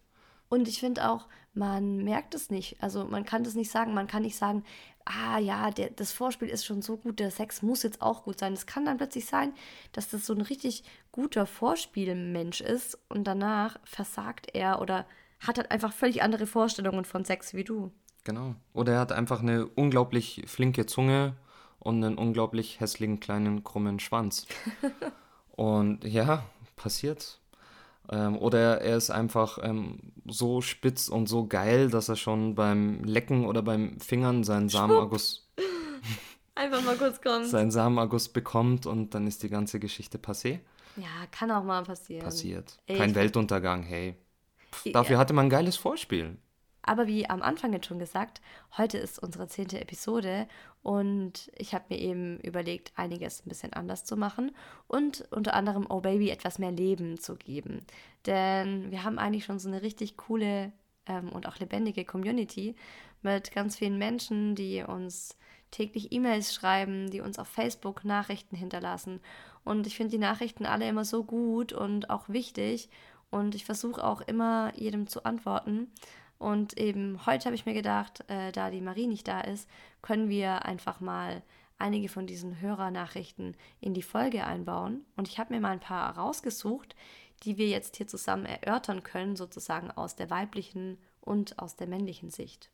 [0.49, 2.77] Und ich finde auch, man merkt es nicht.
[2.83, 3.95] Also man kann das nicht sagen.
[3.95, 4.65] Man kann nicht sagen,
[5.05, 8.39] ah ja, der, das Vorspiel ist schon so gut, der Sex muss jetzt auch gut
[8.39, 8.53] sein.
[8.53, 9.53] Es kann dann plötzlich sein,
[9.93, 15.07] dass das so ein richtig guter Vorspielmensch ist und danach versagt er oder
[15.41, 17.91] hat halt einfach völlig andere Vorstellungen von Sex wie du.
[18.25, 18.55] Genau.
[18.75, 21.35] Oder er hat einfach eine unglaublich flinke Zunge
[21.79, 24.47] und einen unglaublich hässlichen kleinen krummen Schwanz.
[25.57, 26.45] und ja,
[26.77, 27.41] passiert.
[28.11, 33.05] Ähm, oder er ist einfach ähm, so spitz und so geil, dass er schon beim
[33.05, 35.49] Lecken oder beim Fingern seinen Samenerguss.
[36.57, 37.47] Einfach mal kurz kommt.
[37.47, 40.59] Seinen Samenerguss bekommt und dann ist die ganze Geschichte passé.
[40.97, 42.25] Ja, kann auch mal passieren.
[42.25, 42.79] Passiert.
[42.87, 44.17] Ey, Kein Weltuntergang, hey.
[44.73, 46.37] Pff, dafür hatte man ein geiles Vorspiel.
[46.83, 48.41] Aber wie am Anfang jetzt schon gesagt,
[48.77, 50.49] heute ist unsere zehnte Episode
[50.83, 54.53] und ich habe mir eben überlegt, einiges ein bisschen anders zu machen
[54.89, 57.81] und unter anderem Oh Baby etwas mehr Leben zu geben.
[58.27, 60.73] Denn wir haben eigentlich schon so eine richtig coole
[61.07, 62.75] ähm, und auch lebendige Community
[63.23, 65.37] mit ganz vielen Menschen, die uns
[65.71, 69.21] täglich E-Mails schreiben, die uns auf Facebook Nachrichten hinterlassen.
[69.65, 72.89] Und ich finde die Nachrichten alle immer so gut und auch wichtig.
[73.31, 75.93] Und ich versuche auch immer jedem zu antworten.
[76.41, 79.69] Und eben heute habe ich mir gedacht, äh, da die Marie nicht da ist,
[80.01, 81.43] können wir einfach mal
[81.77, 85.05] einige von diesen Hörernachrichten in die Folge einbauen.
[85.17, 86.97] Und ich habe mir mal ein paar rausgesucht,
[87.43, 92.31] die wir jetzt hier zusammen erörtern können, sozusagen aus der weiblichen und aus der männlichen
[92.31, 92.71] Sicht.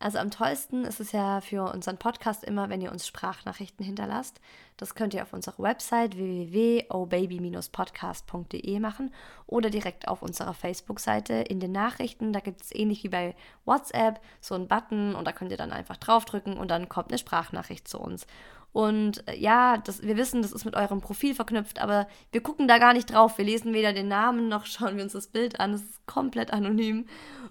[0.00, 4.40] Also am tollsten ist es ja für unseren Podcast immer, wenn ihr uns Sprachnachrichten hinterlasst.
[4.76, 9.12] Das könnt ihr auf unserer Website www.obaby-podcast.de machen
[9.48, 12.32] oder direkt auf unserer Facebook-Seite in den Nachrichten.
[12.32, 13.34] Da gibt es ähnlich wie bei
[13.64, 17.18] WhatsApp so einen Button und da könnt ihr dann einfach draufdrücken und dann kommt eine
[17.18, 18.24] Sprachnachricht zu uns.
[18.78, 22.68] Und äh, ja, das, wir wissen, das ist mit eurem Profil verknüpft, aber wir gucken
[22.68, 23.36] da gar nicht drauf.
[23.36, 25.74] Wir lesen weder den Namen noch schauen wir uns das Bild an.
[25.74, 27.06] Es ist komplett anonym.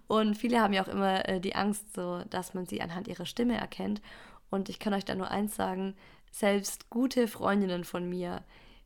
[0.08, 3.26] Und viele haben ja auch immer äh, die Angst, so, dass man sie anhand ihrer
[3.26, 4.02] Stimme erkennt.
[4.50, 5.96] Und ich kann euch da nur eins sagen,
[6.32, 8.46] selbst gute Freundinnen von mir,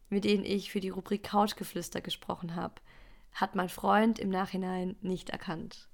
[0.10, 2.74] mit denen ich für die Rubrik Couchgeflüster gesprochen habe,
[3.34, 5.90] hat mein Freund im Nachhinein nicht erkannt.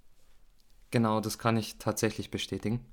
[0.92, 2.86] Genau, das kann ich tatsächlich bestätigen.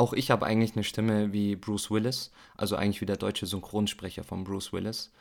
[0.00, 4.24] Auch ich habe eigentlich eine Stimme wie Bruce Willis, also eigentlich wie der deutsche Synchronsprecher
[4.24, 5.12] von Bruce Willis.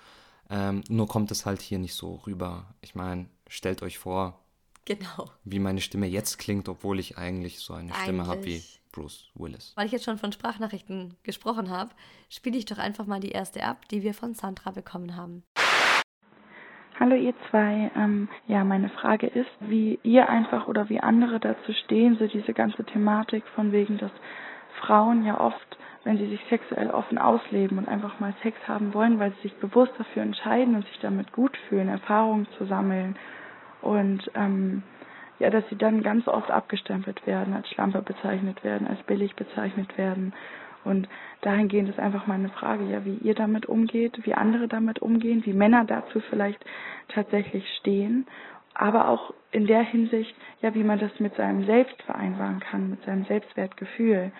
[0.49, 2.63] Ähm, nur kommt es halt hier nicht so rüber.
[2.79, 4.39] Ich meine, stellt euch vor,
[4.85, 5.29] genau.
[5.43, 8.03] wie meine Stimme jetzt klingt, obwohl ich eigentlich so eine eigentlich.
[8.03, 8.63] Stimme habe wie
[8.93, 9.73] Bruce Willis.
[9.75, 11.91] Weil ich jetzt schon von Sprachnachrichten gesprochen habe,
[12.29, 15.43] spiele ich doch einfach mal die erste ab, die wir von Sandra bekommen haben.
[16.97, 17.91] Hallo ihr zwei.
[17.97, 22.53] Ähm, ja, meine Frage ist, wie ihr einfach oder wie andere dazu stehen, so diese
[22.53, 24.11] ganze Thematik von wegen, dass
[24.81, 29.19] Frauen ja oft, wenn sie sich sexuell offen ausleben und einfach mal Sex haben wollen,
[29.19, 33.17] weil sie sich bewusst dafür entscheiden und sich damit gut fühlen, Erfahrungen zu sammeln.
[33.81, 34.83] Und ähm,
[35.39, 39.97] ja, dass sie dann ganz oft abgestempelt werden, als Schlampe bezeichnet werden, als billig bezeichnet
[39.97, 40.33] werden.
[40.85, 41.07] Und
[41.41, 45.53] dahingehend ist einfach meine Frage, ja, wie ihr damit umgeht, wie andere damit umgehen, wie
[45.53, 46.63] Männer dazu vielleicht
[47.09, 48.27] tatsächlich stehen,
[48.79, 53.03] aber auch in der Hinsicht, ja, wie man das mit seinem Selbst vereinbaren kann, mit
[53.03, 54.31] seinem Selbstwertgefühl.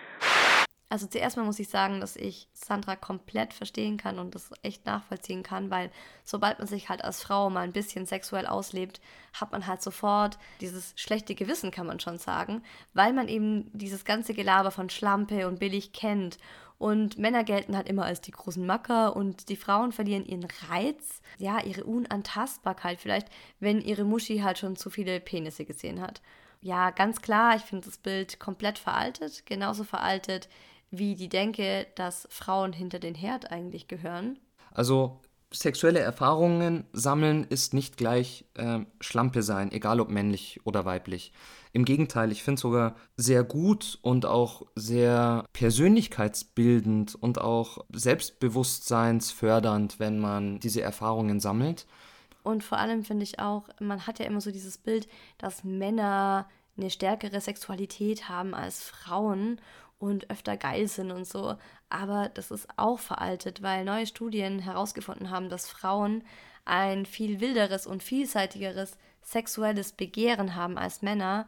[0.88, 4.86] Also zuerst mal muss ich sagen, dass ich Sandra komplett verstehen kann und das echt
[4.86, 5.90] nachvollziehen kann, weil
[6.24, 9.00] sobald man sich halt als Frau mal ein bisschen sexuell auslebt,
[9.38, 14.04] hat man halt sofort dieses schlechte Gewissen, kann man schon sagen, weil man eben dieses
[14.04, 16.38] ganze Gelaber von Schlampe und billig kennt.
[16.80, 21.20] Und Männer gelten halt immer als die großen Macker und die Frauen verlieren ihren Reiz,
[21.36, 26.22] ja, ihre Unantastbarkeit vielleicht, wenn ihre Muschi halt schon zu viele Penisse gesehen hat.
[26.62, 30.48] Ja, ganz klar, ich finde das Bild komplett veraltet, genauso veraltet
[30.90, 34.38] wie die Denke, dass Frauen hinter den Herd eigentlich gehören.
[34.72, 35.20] Also
[35.52, 41.32] sexuelle Erfahrungen sammeln ist nicht gleich äh, Schlampe sein, egal ob männlich oder weiblich.
[41.72, 50.18] Im Gegenteil, ich finde sogar sehr gut und auch sehr persönlichkeitsbildend und auch selbstbewusstseinsfördernd, wenn
[50.18, 51.86] man diese Erfahrungen sammelt.
[52.42, 55.06] Und vor allem finde ich auch, man hat ja immer so dieses Bild,
[55.38, 59.60] dass Männer eine stärkere Sexualität haben als Frauen
[59.98, 61.56] und öfter geil sind und so.
[61.90, 66.24] Aber das ist auch veraltet, weil neue Studien herausgefunden haben, dass Frauen
[66.64, 71.46] ein viel wilderes und vielseitigeres sexuelles Begehren haben als Männer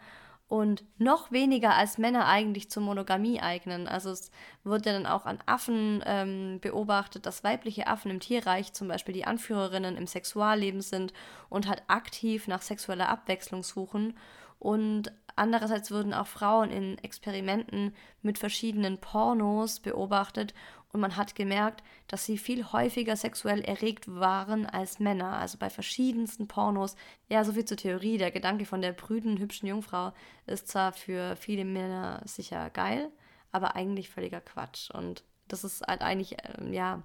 [0.52, 3.88] und noch weniger als Männer eigentlich zur Monogamie eignen.
[3.88, 4.31] Also es
[4.64, 9.24] wurde dann auch an Affen ähm, beobachtet, dass weibliche Affen im Tierreich zum Beispiel die
[9.24, 11.14] Anführerinnen im Sexualleben sind
[11.48, 14.14] und halt aktiv nach sexueller Abwechslung suchen.
[14.59, 20.55] Und Andererseits wurden auch Frauen in Experimenten mit verschiedenen Pornos beobachtet
[20.92, 25.71] und man hat gemerkt, dass sie viel häufiger sexuell erregt waren als Männer, also bei
[25.71, 26.97] verschiedensten Pornos.
[27.31, 28.18] Ja, soviel zur Theorie.
[28.18, 30.12] Der Gedanke von der prüden, hübschen Jungfrau
[30.47, 33.11] ist zwar für viele Männer sicher geil,
[33.53, 34.90] aber eigentlich völliger Quatsch.
[34.90, 37.03] Und das ist halt eigentlich, äh, ja,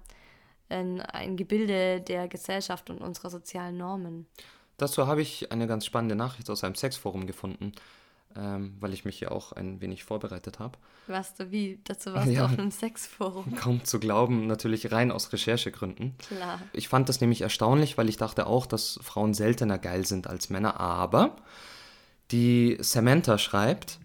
[0.68, 4.26] ein, ein Gebilde der Gesellschaft und unserer sozialen Normen.
[4.76, 7.72] Dazu habe ich eine ganz spannende Nachricht aus einem Sexforum gefunden
[8.36, 10.78] ähm, weil ich mich ja auch ein wenig vorbereitet habe.
[11.06, 11.80] Warst du wie?
[11.84, 13.54] Dazu warst ja, du auf einem Sexforum.
[13.56, 16.14] Kaum zu glauben, natürlich rein aus Recherchegründen.
[16.18, 16.60] Klar.
[16.72, 20.50] Ich fand das nämlich erstaunlich, weil ich dachte auch, dass Frauen seltener geil sind als
[20.50, 20.78] Männer.
[20.78, 21.36] Aber
[22.30, 23.98] die Samantha schreibt,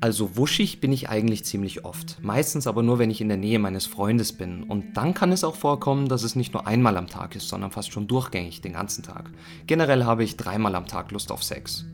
[0.00, 2.18] also wuschig bin ich eigentlich ziemlich oft.
[2.22, 4.64] Meistens aber nur, wenn ich in der Nähe meines Freundes bin.
[4.64, 7.70] Und dann kann es auch vorkommen, dass es nicht nur einmal am Tag ist, sondern
[7.70, 9.30] fast schon durchgängig den ganzen Tag.
[9.68, 11.84] Generell habe ich dreimal am Tag Lust auf Sex.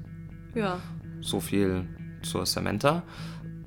[0.54, 0.80] Ja.
[1.20, 1.86] So viel
[2.22, 3.02] zur Samantha.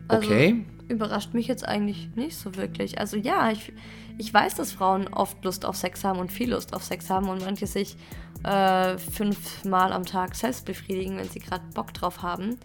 [0.07, 0.65] Also, okay.
[0.67, 2.99] Also, überrascht mich jetzt eigentlich nicht so wirklich.
[2.99, 3.71] Also ja, ich,
[4.17, 7.29] ich weiß, dass Frauen oft Lust auf Sex haben und viel Lust auf Sex haben
[7.29, 7.95] und manche sich
[8.43, 12.57] äh, fünfmal am Tag selbst befriedigen, wenn sie gerade Bock drauf haben.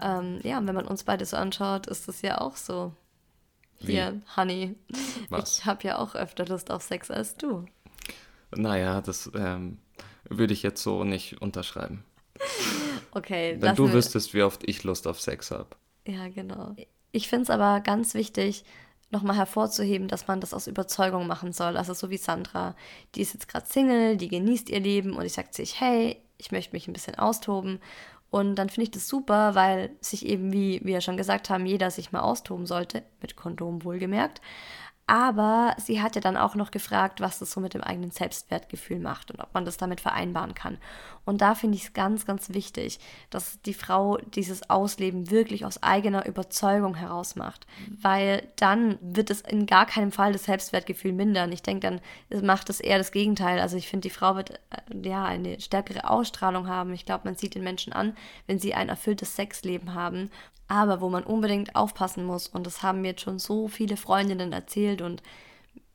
[0.00, 2.92] Ähm, ja, und wenn man uns beide so anschaut, ist das ja auch so.
[3.76, 4.40] Hier, Wie?
[4.40, 4.74] Honey.
[5.28, 5.58] Was?
[5.58, 7.66] Ich habe ja auch öfter Lust auf Sex als du.
[8.56, 9.78] Naja, das ähm,
[10.28, 12.04] würde ich jetzt so nicht unterschreiben.
[13.14, 13.56] Okay.
[13.60, 15.70] Wenn du wüsstest, wie oft ich Lust auf Sex habe.
[16.06, 16.74] Ja, genau.
[17.12, 18.64] Ich finde es aber ganz wichtig,
[19.10, 21.76] nochmal hervorzuheben, dass man das aus Überzeugung machen soll.
[21.76, 22.74] Also so wie Sandra,
[23.14, 26.52] die ist jetzt gerade Single, die genießt ihr Leben und ich sagt sich, hey, ich
[26.52, 27.80] möchte mich ein bisschen austoben.
[28.30, 31.92] Und dann finde ich das super, weil sich eben, wie wir schon gesagt haben, jeder
[31.92, 34.40] sich mal austoben sollte, mit Kondom wohlgemerkt.
[35.06, 38.98] Aber sie hat ja dann auch noch gefragt, was das so mit dem eigenen Selbstwertgefühl
[38.98, 40.78] macht und ob man das damit vereinbaren kann.
[41.26, 42.98] Und da finde ich es ganz, ganz wichtig,
[43.28, 47.66] dass die Frau dieses Ausleben wirklich aus eigener Überzeugung heraus macht.
[48.00, 51.52] Weil dann wird es in gar keinem Fall das Selbstwertgefühl mindern.
[51.52, 52.00] Ich denke,
[52.30, 53.58] dann macht es eher das Gegenteil.
[53.60, 56.94] Also ich finde, die Frau wird äh, ja eine stärkere Ausstrahlung haben.
[56.94, 60.30] Ich glaube, man sieht den Menschen an, wenn sie ein erfülltes Sexleben haben.
[60.74, 64.52] Aber wo man unbedingt aufpassen muss, und das haben mir jetzt schon so viele Freundinnen
[64.52, 65.22] erzählt und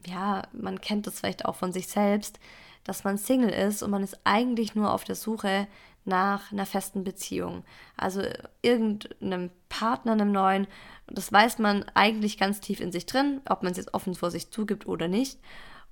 [0.07, 2.39] ja, man kennt das vielleicht auch von sich selbst,
[2.85, 5.67] dass man Single ist und man ist eigentlich nur auf der Suche
[6.05, 7.65] nach einer festen Beziehung.
[7.97, 8.21] Also
[8.61, 10.65] irgendeinem Partner, einem neuen.
[11.07, 14.31] Das weiß man eigentlich ganz tief in sich drin, ob man es jetzt offen vor
[14.31, 15.39] sich zugibt oder nicht.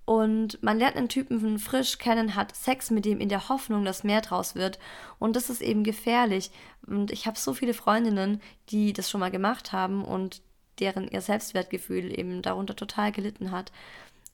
[0.07, 4.05] Und man lernt einen Typen frisch kennen, hat Sex mit ihm in der Hoffnung, dass
[4.05, 4.79] mehr draus wird.
[5.19, 6.49] Und das ist eben gefährlich.
[6.87, 10.41] Und ich habe so viele Freundinnen, die das schon mal gemacht haben und
[10.79, 13.73] deren ihr Selbstwertgefühl eben darunter total gelitten hat.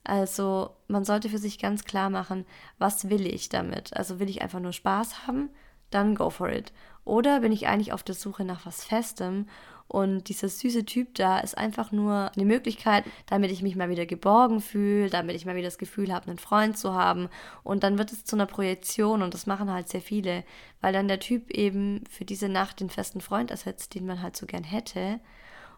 [0.04, 2.46] Also man sollte für sich ganz klar machen,
[2.78, 3.96] was will ich damit?
[3.96, 5.50] Also will ich einfach nur Spaß haben?
[5.90, 6.72] Dann go for it.
[7.04, 9.48] Oder bin ich eigentlich auf der Suche nach was Festem
[9.86, 14.06] und dieser süße Typ da ist einfach nur eine Möglichkeit, damit ich mich mal wieder
[14.06, 17.28] geborgen fühle, damit ich mal wieder das Gefühl habe, einen Freund zu haben.
[17.62, 20.44] Und dann wird es zu einer Projektion und das machen halt sehr viele,
[20.80, 24.36] weil dann der Typ eben für diese Nacht den festen Freund ersetzt, den man halt
[24.36, 25.20] so gern hätte.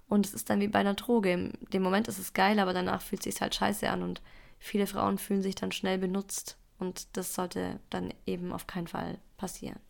[0.08, 1.32] Und es ist dann wie bei einer Droge.
[1.32, 4.22] In dem Moment ist es geil, aber danach fühlt es sich halt scheiße an und
[4.58, 6.56] viele Frauen fühlen sich dann schnell benutzt.
[6.78, 9.80] Und das sollte dann eben auf keinen Fall passieren.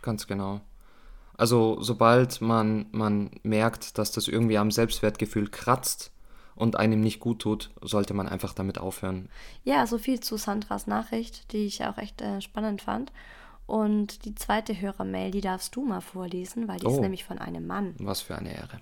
[0.00, 0.60] Ganz genau.
[1.36, 6.12] Also sobald man, man merkt, dass das irgendwie am Selbstwertgefühl kratzt
[6.54, 9.28] und einem nicht gut tut, sollte man einfach damit aufhören.
[9.64, 13.12] Ja, so viel zu Sandras Nachricht, die ich auch echt äh, spannend fand.
[13.66, 17.38] Und die zweite Hörermail, die darfst du mal vorlesen, weil die oh, ist nämlich von
[17.38, 17.94] einem Mann.
[17.98, 18.80] Was für eine Ehre.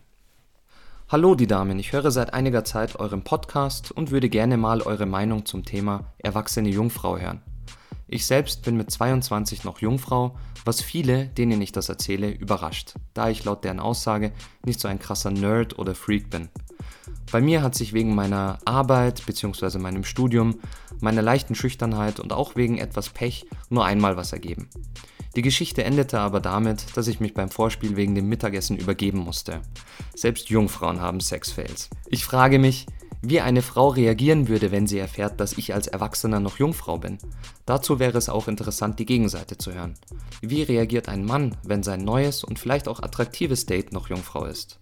[1.08, 5.06] Hallo die Damen, ich höre seit einiger Zeit euren Podcast und würde gerne mal eure
[5.06, 7.42] Meinung zum Thema erwachsene Jungfrau hören.
[8.12, 10.36] Ich selbst bin mit 22 noch Jungfrau,
[10.66, 14.32] was viele, denen ich das erzähle, überrascht, da ich laut deren Aussage
[14.66, 16.50] nicht so ein krasser Nerd oder Freak bin.
[17.30, 19.78] Bei mir hat sich wegen meiner Arbeit bzw.
[19.78, 20.60] meinem Studium,
[21.00, 24.68] meiner leichten Schüchternheit und auch wegen etwas Pech nur einmal was ergeben.
[25.34, 29.62] Die Geschichte endete aber damit, dass ich mich beim Vorspiel wegen dem Mittagessen übergeben musste.
[30.14, 31.88] Selbst Jungfrauen haben Sexfails.
[32.08, 32.84] Ich frage mich,
[33.22, 37.18] wie eine Frau reagieren würde, wenn sie erfährt, dass ich als Erwachsener noch Jungfrau bin.
[37.64, 39.94] Dazu wäre es auch interessant, die Gegenseite zu hören.
[40.40, 44.80] Wie reagiert ein Mann, wenn sein neues und vielleicht auch attraktives Date noch Jungfrau ist?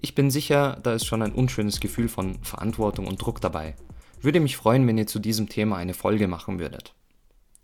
[0.00, 3.74] Ich bin sicher, da ist schon ein unschönes Gefühl von Verantwortung und Druck dabei.
[4.20, 6.94] Würde mich freuen, wenn ihr zu diesem Thema eine Folge machen würdet.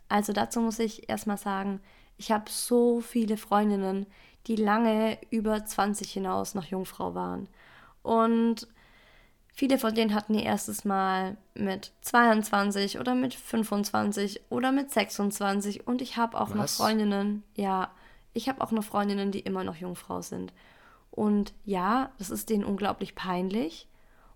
[0.09, 1.81] Also dazu muss ich erstmal sagen,
[2.19, 4.07] ich habe so viele Freundinnen,
[4.47, 7.49] die lange über 20 hinaus noch Jungfrau waren.
[8.03, 8.69] Und
[9.57, 15.87] Viele von denen hatten ihr erstes Mal mit 22 oder mit 25 oder mit 26
[15.87, 16.57] und ich habe auch Was?
[16.57, 17.93] noch Freundinnen, ja,
[18.33, 20.53] ich habe auch noch Freundinnen, die immer noch Jungfrau sind.
[21.13, 23.87] Und ja, das ist denen unglaublich peinlich.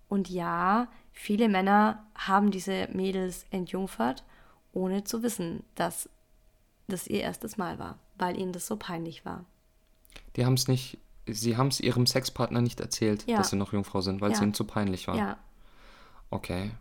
[0.07, 4.23] Und ja, viele Männer haben diese Mädels entjungfert,
[4.71, 6.09] ohne zu wissen, dass
[6.87, 9.43] das ihr erstes Mal war, weil ihnen das so peinlich war.
[10.37, 10.97] Die haben es nicht
[11.33, 13.37] sie haben es ihrem Sexpartner nicht erzählt, ja.
[13.37, 15.17] dass sie noch Jungfrau sind, weil es ihnen zu peinlich war.
[15.17, 15.37] Ja.
[16.29, 16.71] Okay.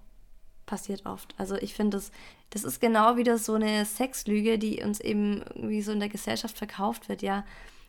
[0.66, 1.34] Passiert oft.
[1.38, 2.10] Also ich finde, das,
[2.50, 6.56] das ist genau wieder so eine Sexlüge, die uns eben irgendwie so in der Gesellschaft
[6.56, 7.44] verkauft wird, ja.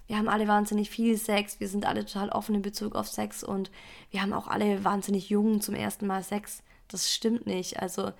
[0.07, 3.43] Wir haben alle wahnsinnig viel Sex, wir sind alle total offen in Bezug auf Sex
[3.43, 3.69] und
[4.09, 6.63] wir haben auch alle wahnsinnig jung zum ersten Mal Sex.
[6.87, 7.79] Das stimmt nicht.
[7.79, 8.11] Also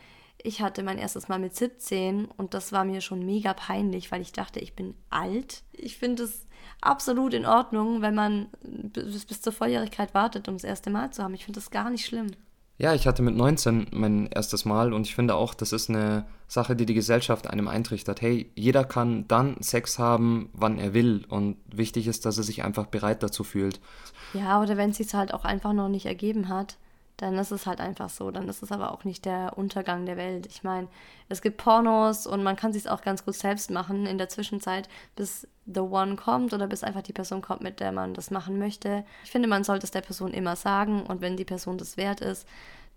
[0.41, 4.21] ich hatte mein erstes Mal mit 17 und das war mir schon mega peinlich, weil
[4.21, 5.63] ich dachte, ich bin alt.
[5.73, 6.45] Ich finde es
[6.82, 11.24] absolut in Ordnung, wenn man bis, bis zur Volljährigkeit wartet, um das erste Mal zu
[11.24, 11.34] haben.
[11.34, 12.28] Ich finde das gar nicht schlimm.
[12.78, 16.26] Ja, ich hatte mit 19 mein erstes Mal und ich finde auch, das ist eine
[16.47, 18.22] Sache, die die Gesellschaft einem eintrichtert.
[18.22, 22.63] Hey, jeder kann dann Sex haben, wann er will und wichtig ist, dass er sich
[22.63, 23.82] einfach bereit dazu fühlt.
[24.34, 26.78] Ja, oder wenn es sich halt auch einfach noch nicht ergeben hat
[27.22, 28.32] dann ist es halt einfach so.
[28.32, 30.45] Dann ist es aber auch nicht der Untergang der Welt.
[30.45, 30.88] Ich meine,
[31.28, 34.88] es gibt Pornos und man kann sich auch ganz gut selbst machen in der Zwischenzeit,
[35.17, 38.57] bis The One kommt oder bis einfach die Person kommt, mit der man das machen
[38.57, 39.03] möchte.
[39.26, 42.22] Ich finde, man sollte es der Person immer sagen und wenn die Person das wert
[42.22, 42.47] ist,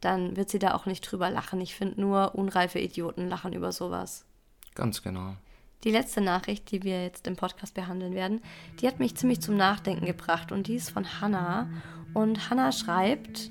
[0.00, 1.60] dann wird sie da auch nicht drüber lachen.
[1.60, 4.24] Ich finde nur unreife Idioten lachen über sowas.
[4.76, 5.34] Ganz genau.
[5.82, 8.40] Die letzte Nachricht, die wir jetzt im Podcast behandeln werden,
[8.80, 11.68] die hat mich ziemlich zum Nachdenken gebracht und die ist von Hannah.
[12.14, 13.50] Und Hannah schreibt,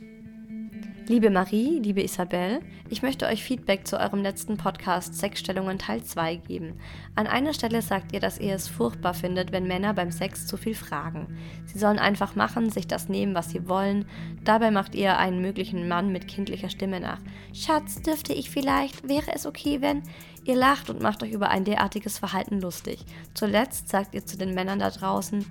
[1.08, 6.36] Liebe Marie, liebe Isabel, ich möchte euch Feedback zu eurem letzten Podcast Sexstellungen Teil 2
[6.36, 6.80] geben.
[7.16, 10.58] An einer Stelle sagt ihr, dass ihr es furchtbar findet, wenn Männer beim Sex zu
[10.58, 11.38] viel fragen.
[11.66, 14.06] Sie sollen einfach machen, sich das nehmen, was sie wollen.
[14.44, 17.20] Dabei macht ihr einen möglichen Mann mit kindlicher Stimme nach.
[17.54, 19.08] Schatz, dürfte ich vielleicht?
[19.08, 20.04] Wäre es okay, wenn?
[20.46, 23.04] Ihr lacht und macht euch über ein derartiges Verhalten lustig.
[23.34, 25.46] Zuletzt sagt ihr zu den Männern da draußen,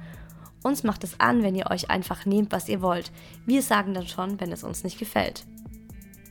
[0.62, 3.10] uns macht es an, wenn ihr euch einfach nehmt, was ihr wollt.
[3.46, 5.44] Wir sagen dann schon, wenn es uns nicht gefällt.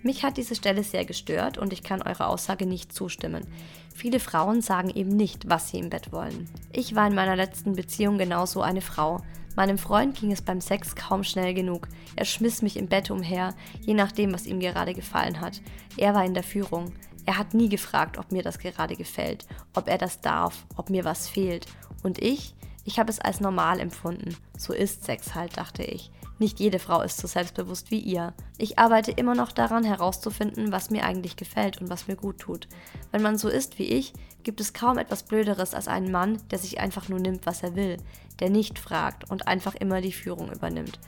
[0.02, 3.46] Mich hat diese Stelle sehr gestört und ich kann eurer Aussage nicht zustimmen.
[3.94, 6.50] Viele Frauen sagen eben nicht, was sie im Bett wollen.
[6.72, 9.22] Ich war in meiner letzten Beziehung genauso eine Frau.
[9.58, 11.90] Meinem Freund ging es beim Sex kaum schnell genug.
[12.16, 15.62] Er schmiss mich im Bett umher, je nachdem, was ihm gerade gefallen hat.
[15.98, 16.94] Er war in der Führung.
[17.26, 21.04] Er hat nie gefragt, ob mir das gerade gefällt, ob er das darf, ob mir
[21.04, 21.66] was fehlt.
[22.04, 22.56] Und ich?
[22.86, 24.36] Ich habe es als normal empfunden.
[24.58, 26.12] So ist Sex halt, dachte ich.
[26.40, 28.34] Nicht jede Frau ist so selbstbewusst wie ihr.
[28.58, 32.70] Ich arbeite immer noch daran herauszufinden, was mir eigentlich gefällt und was mir gut tut.
[33.12, 34.14] Wenn man so ist wie ich,
[34.44, 37.76] gibt es kaum etwas Blöderes als einen Mann, der sich einfach nur nimmt, was er
[37.76, 37.98] will,
[38.40, 41.00] der nicht fragt und einfach immer die Führung übernimmt.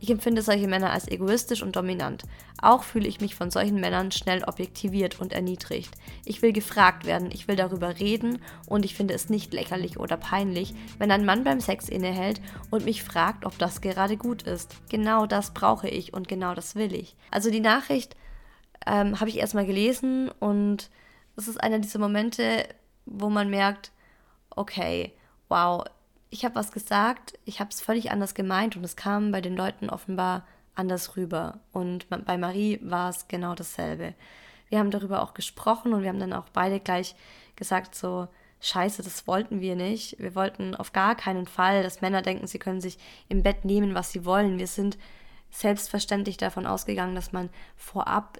[0.00, 2.22] Ich empfinde solche Männer als egoistisch und dominant.
[2.60, 5.94] Auch fühle ich mich von solchen Männern schnell objektiviert und erniedrigt.
[6.24, 10.16] Ich will gefragt werden, ich will darüber reden und ich finde es nicht lächerlich oder
[10.16, 12.40] peinlich, wenn ein Mann beim Sex innehält
[12.70, 14.76] und mich fragt, ob das gerade gut ist.
[14.88, 17.16] Genau das brauche ich und genau das will ich.
[17.30, 18.16] Also die Nachricht
[18.86, 20.90] ähm, habe ich erstmal gelesen und
[21.36, 22.66] es ist einer dieser Momente,
[23.06, 23.92] wo man merkt,
[24.50, 25.12] okay,
[25.48, 25.84] wow,
[26.30, 29.56] ich habe was gesagt, ich habe es völlig anders gemeint und es kam bei den
[29.56, 31.60] Leuten offenbar anders rüber.
[31.72, 34.14] Und bei Marie war es genau dasselbe.
[34.68, 37.14] Wir haben darüber auch gesprochen und wir haben dann auch beide gleich
[37.56, 38.28] gesagt, so,
[38.60, 40.18] scheiße, das wollten wir nicht.
[40.18, 42.98] Wir wollten auf gar keinen Fall, dass Männer denken, sie können sich
[43.28, 44.58] im Bett nehmen, was sie wollen.
[44.58, 44.98] Wir sind
[45.50, 48.38] selbstverständlich davon ausgegangen, dass man vorab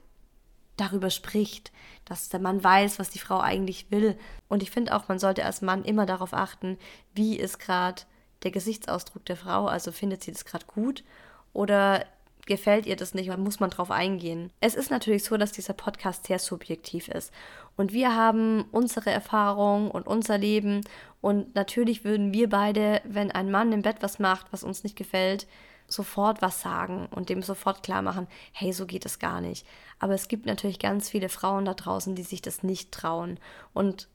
[0.81, 1.73] darüber spricht,
[2.05, 4.19] dass der Mann weiß, was die Frau eigentlich will.
[4.49, 6.79] Und ich finde auch, man sollte als Mann immer darauf achten,
[7.15, 8.03] wie ist gerade
[8.43, 9.67] der Gesichtsausdruck der Frau.
[9.67, 11.05] Also findet sie das gerade gut
[11.53, 12.05] oder
[12.47, 14.51] gefällt ihr das nicht, muss man drauf eingehen.
[14.61, 17.31] Es ist natürlich so, dass dieser Podcast sehr subjektiv ist.
[17.77, 20.81] Und wir haben unsere Erfahrung und unser Leben.
[21.21, 24.97] Und natürlich würden wir beide, wenn ein Mann im Bett was macht, was uns nicht
[24.97, 25.47] gefällt,
[25.89, 29.67] sofort was sagen und dem sofort klar machen, hey, so geht es gar nicht.
[29.99, 33.41] Aber es gibt natürlich ganz viele Frauen da draußen, die sich das nicht trauen.
[33.73, 34.09] Und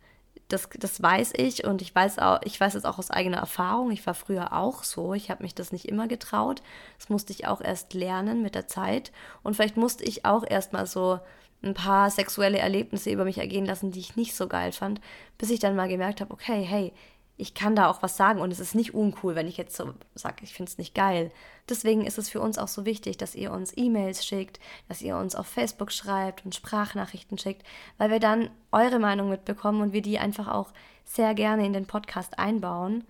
[0.49, 3.91] das, das weiß ich und ich weiß auch, ich weiß es auch aus eigener Erfahrung.
[3.91, 5.13] Ich war früher auch so.
[5.13, 6.61] Ich habe mich das nicht immer getraut.
[6.99, 9.11] Das musste ich auch erst lernen mit der Zeit.
[9.41, 11.19] Und vielleicht musste ich auch erst mal so
[11.63, 15.01] ein paar sexuelle Erlebnisse über mich ergehen lassen, die ich nicht so geil fand,
[15.38, 16.93] bis ich dann mal gemerkt habe, okay, hey,
[17.38, 19.93] ich kann da auch was sagen und es ist nicht uncool, wenn ich jetzt so
[20.13, 21.31] sage, ich finde es nicht geil.
[21.67, 25.17] Deswegen ist es für uns auch so wichtig, dass ihr uns E-Mails schickt, dass ihr
[25.17, 27.65] uns auf Facebook schreibt und Sprachnachrichten schickt,
[27.97, 30.71] weil wir dann eure Meinung mitbekommen und wir die einfach auch
[31.05, 33.03] sehr gerne in den Podcast einbauen.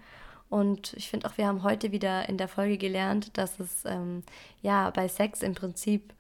[0.50, 4.24] Und ich finde auch, wir haben heute wieder in der Folge gelernt, dass es ähm,
[4.62, 6.14] ja bei Sex im Prinzip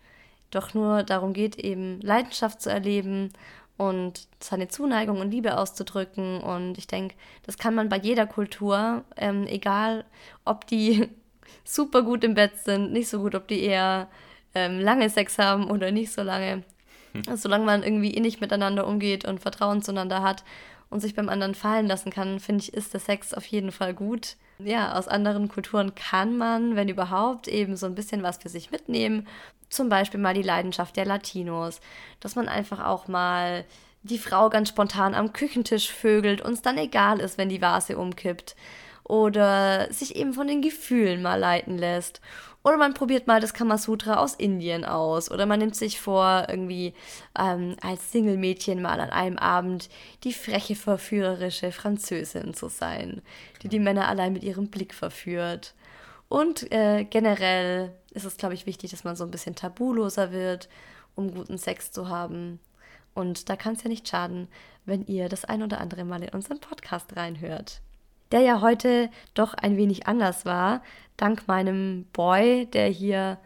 [0.49, 3.32] doch nur darum geht, eben Leidenschaft zu erleben
[3.78, 6.41] und seine Zuneigung und Liebe auszudrücken.
[6.41, 7.15] Und ich denke,
[7.45, 10.05] das kann man bei jeder Kultur, ähm, egal
[10.45, 11.09] ob die
[11.63, 14.07] super gut im Bett sind, nicht so gut, ob die eher
[14.55, 16.63] ähm, lange Sex haben oder nicht so lange.
[17.13, 17.38] Hm.
[17.38, 20.43] Solange man irgendwie innig miteinander umgeht und Vertrauen zueinander hat
[20.90, 23.94] und sich beim anderen fallen lassen kann, finde ich, ist der Sex auf jeden Fall
[23.94, 24.36] gut.
[24.60, 28.72] Ja, aus anderen Kulturen kann man, wenn überhaupt, eben so ein bisschen was für sich
[28.72, 29.28] mitnehmen
[29.74, 31.82] zum Beispiel mal die Leidenschaft der Latinos,
[32.20, 33.66] dass man einfach auch mal
[34.04, 37.98] die Frau ganz spontan am Küchentisch vögelt und es dann egal ist, wenn die Vase
[37.98, 38.56] umkippt.
[39.04, 42.22] Oder sich eben von den Gefühlen mal leiten lässt.
[42.64, 45.30] Oder man probiert mal das Kamasutra aus Indien aus.
[45.30, 46.93] Oder man nimmt sich vor, irgendwie
[47.38, 49.89] ähm, als Single-Mädchen mal an einem Abend
[50.24, 53.22] die freche, verführerische Französin zu sein,
[53.61, 55.74] die die Männer allein mit ihrem Blick verführt.
[56.30, 60.70] Und äh, generell ist es, glaube ich, wichtig, dass man so ein bisschen tabuloser wird,
[61.16, 62.59] um guten Sex zu haben.
[63.14, 64.47] Und da kann es ja nicht schaden,
[64.86, 67.82] wenn ihr das ein oder andere Mal in unseren Podcast reinhört.
[68.34, 70.82] Der ja heute doch ein wenig anders war,
[71.16, 73.38] dank meinem Boy, der hier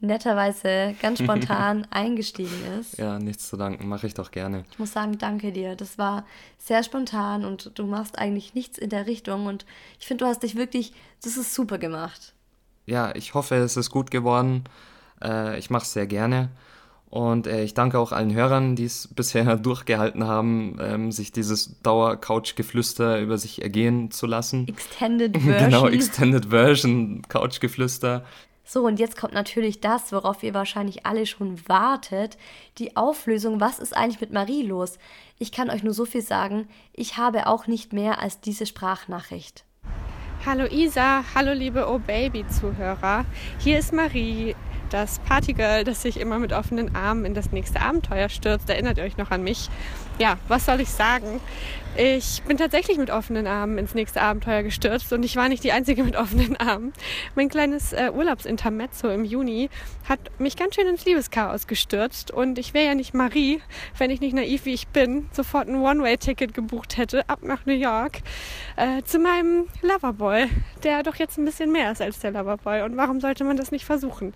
[0.00, 2.98] netterweise ganz spontan eingestiegen ist.
[2.98, 4.64] Ja, nichts zu danken, mache ich doch gerne.
[4.70, 5.74] Ich muss sagen, danke dir.
[5.76, 6.26] Das war
[6.58, 9.64] sehr spontan und du machst eigentlich nichts in der Richtung und
[9.98, 12.34] ich finde, du hast dich wirklich, das ist super gemacht
[12.86, 14.64] ja, ich hoffe, es ist gut geworden.
[15.22, 16.50] Äh, ich mache es sehr gerne.
[17.14, 21.80] Und äh, ich danke auch allen Hörern, die es bisher durchgehalten haben, ähm, sich dieses
[21.82, 24.66] Dauer-Couch-Geflüster über sich ergehen zu lassen.
[24.66, 25.64] Extended Version.
[25.64, 28.24] genau, Extended Version, Couch-Geflüster.
[28.64, 32.36] So, und jetzt kommt natürlich das, worauf ihr wahrscheinlich alle schon wartet,
[32.78, 34.98] die Auflösung, was ist eigentlich mit Marie los?
[35.38, 39.64] Ich kann euch nur so viel sagen, ich habe auch nicht mehr als diese Sprachnachricht.
[40.44, 43.24] Hallo Isa, hallo liebe Oh Baby Zuhörer.
[43.58, 44.56] Hier ist Marie.
[44.94, 48.70] Das Partygirl, das sich immer mit offenen Armen in das nächste Abenteuer stürzt.
[48.70, 49.68] Erinnert ihr euch noch an mich?
[50.20, 51.40] Ja, was soll ich sagen?
[51.96, 55.72] Ich bin tatsächlich mit offenen Armen ins nächste Abenteuer gestürzt und ich war nicht die
[55.72, 56.92] Einzige mit offenen Armen.
[57.34, 59.68] Mein kleines äh, Urlaubsintermezzo im Juni
[60.08, 63.60] hat mich ganz schön ins Liebeschaos gestürzt und ich wäre ja nicht Marie,
[63.98, 67.74] wenn ich nicht naiv wie ich bin, sofort ein One-Way-Ticket gebucht hätte ab nach New
[67.74, 68.20] York
[68.76, 70.46] äh, zu meinem Loverboy,
[70.84, 72.82] der doch jetzt ein bisschen mehr ist als der Loverboy.
[72.82, 74.32] Und warum sollte man das nicht versuchen?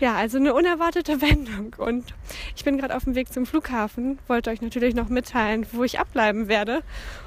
[0.00, 1.76] Ja, also eine unerwartete Wendung.
[1.76, 2.14] Und
[2.56, 6.00] ich bin gerade auf dem Weg zum Flughafen, wollte euch natürlich noch mitteilen, wo ich
[6.00, 6.82] abbleiben werde.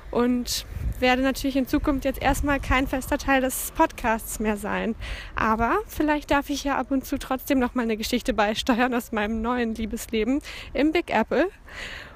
[0.09, 0.65] Und
[0.99, 4.95] werde natürlich in Zukunft jetzt erstmal kein fester Teil des Podcasts mehr sein.
[5.35, 9.11] Aber vielleicht darf ich ja ab und zu trotzdem noch mal eine Geschichte beisteuern aus
[9.11, 10.41] meinem neuen Liebesleben
[10.73, 11.47] im Big Apple.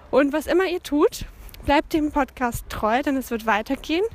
[0.10, 1.26] Und was immer ihr tut,
[1.66, 4.06] bleibt dem Podcast treu, denn es wird weitergehen.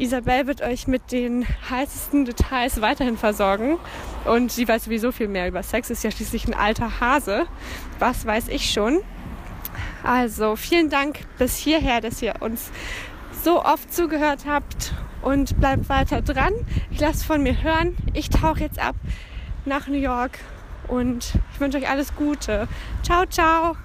[0.00, 3.78] Isabel wird euch mit den heißesten Details weiterhin versorgen.
[4.24, 7.46] Und sie weiß sowieso viel mehr über Sex, ist ja schließlich ein alter Hase.
[7.98, 9.00] Was weiß ich schon.
[10.02, 12.70] Also vielen Dank bis hierher, dass ihr uns
[13.42, 16.52] so oft zugehört habt und bleibt weiter dran.
[16.90, 17.96] Ich lasse von mir hören.
[18.14, 18.96] Ich tauche jetzt ab
[19.66, 20.38] nach New York
[20.88, 22.68] und ich wünsche euch alles Gute.
[23.02, 23.76] Ciao, ciao.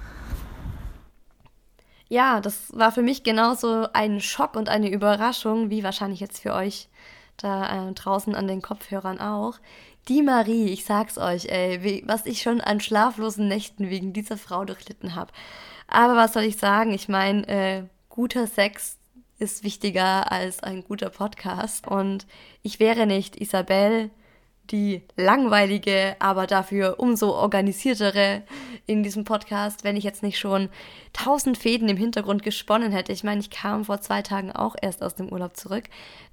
[2.08, 6.54] Ja, das war für mich genauso ein Schock und eine Überraschung, wie wahrscheinlich jetzt für
[6.54, 6.88] euch
[7.36, 9.58] da äh, draußen an den Kopfhörern auch.
[10.08, 14.36] Die Marie, ich sag's euch, ey, wie, was ich schon an schlaflosen Nächten wegen dieser
[14.36, 15.32] Frau durchlitten habe.
[15.88, 16.92] Aber was soll ich sagen?
[16.92, 18.98] Ich meine, äh, guter Sex
[19.38, 21.88] ist wichtiger als ein guter Podcast.
[21.88, 22.26] Und
[22.62, 24.10] ich wäre nicht Isabel,
[24.70, 28.42] die langweilige, aber dafür umso organisiertere
[28.86, 30.68] in diesem Podcast, wenn ich jetzt nicht schon
[31.12, 33.12] tausend Fäden im Hintergrund gesponnen hätte.
[33.12, 35.84] Ich meine, ich kam vor zwei Tagen auch erst aus dem Urlaub zurück.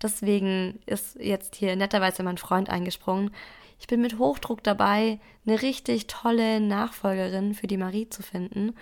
[0.01, 3.31] Deswegen ist jetzt hier netterweise mein Freund eingesprungen.
[3.79, 8.73] Ich bin mit Hochdruck dabei, eine richtig tolle Nachfolgerin für die Marie zu finden.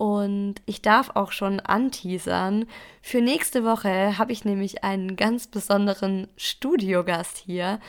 [0.00, 2.64] Und ich darf auch schon anteasern.
[3.02, 7.80] Für nächste Woche habe ich nämlich einen ganz besonderen Studiogast hier.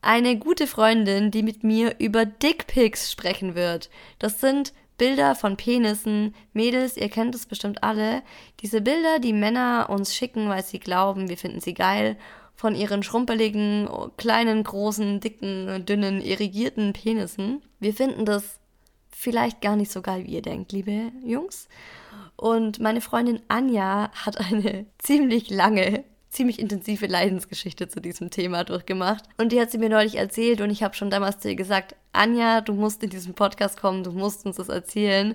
[0.00, 3.90] Eine gute Freundin, die mit mir über Dickpics sprechen wird.
[4.18, 6.34] Das sind Bilder von Penissen.
[6.52, 8.22] Mädels, ihr kennt es bestimmt alle.
[8.60, 12.16] Diese Bilder, die Männer uns schicken, weil sie glauben, wir finden sie geil.
[12.54, 17.62] Von ihren schrumpeligen, kleinen, großen, dicken, dünnen, irrigierten Penissen.
[17.80, 18.58] Wir finden das
[19.10, 21.68] vielleicht gar nicht so geil, wie ihr denkt, liebe Jungs.
[22.36, 26.04] Und meine Freundin Anja hat eine ziemlich lange,
[26.36, 29.24] ziemlich intensive Leidensgeschichte zu diesem Thema durchgemacht.
[29.38, 31.96] Und die hat sie mir neulich erzählt und ich habe schon damals zu ihr gesagt,
[32.12, 35.34] Anja, du musst in diesen Podcast kommen, du musst uns das erzählen.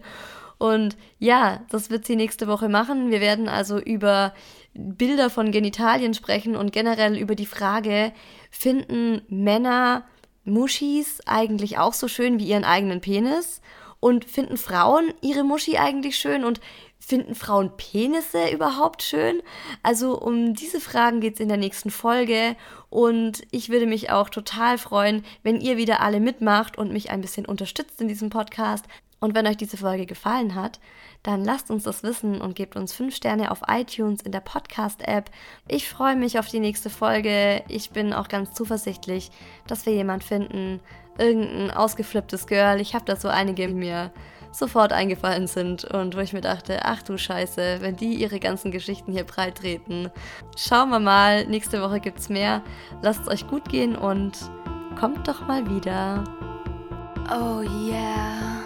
[0.57, 3.09] Und ja, das wird sie nächste Woche machen.
[3.09, 4.33] Wir werden also über
[4.73, 8.13] Bilder von Genitalien sprechen und generell über die Frage,
[8.51, 10.05] finden Männer
[10.43, 13.61] Muschis eigentlich auch so schön wie ihren eigenen Penis?
[13.99, 16.43] Und finden Frauen ihre Muschi eigentlich schön?
[16.43, 16.59] Und
[17.01, 19.41] finden Frauen Penisse überhaupt schön?
[19.83, 22.55] Also um diese Fragen geht es in der nächsten Folge.
[22.89, 27.21] Und ich würde mich auch total freuen, wenn ihr wieder alle mitmacht und mich ein
[27.21, 28.85] bisschen unterstützt in diesem Podcast.
[29.19, 30.79] Und wenn euch diese Folge gefallen hat,
[31.21, 35.29] dann lasst uns das wissen und gebt uns 5 Sterne auf iTunes in der Podcast-App.
[35.67, 37.63] Ich freue mich auf die nächste Folge.
[37.67, 39.29] Ich bin auch ganz zuversichtlich,
[39.67, 40.79] dass wir jemand finden,
[41.19, 42.81] irgendein ausgeflipptes Girl.
[42.81, 44.11] Ich habe da so einige die mir
[44.51, 48.71] sofort eingefallen sind und wo ich mir dachte, ach du Scheiße, wenn die ihre ganzen
[48.71, 50.09] Geschichten hier breit treten.
[50.57, 52.61] Schauen wir mal, nächste Woche gibt's mehr.
[53.01, 54.37] Lasst es euch gut gehen und
[54.99, 56.23] kommt doch mal wieder.
[57.29, 58.60] Oh yeah.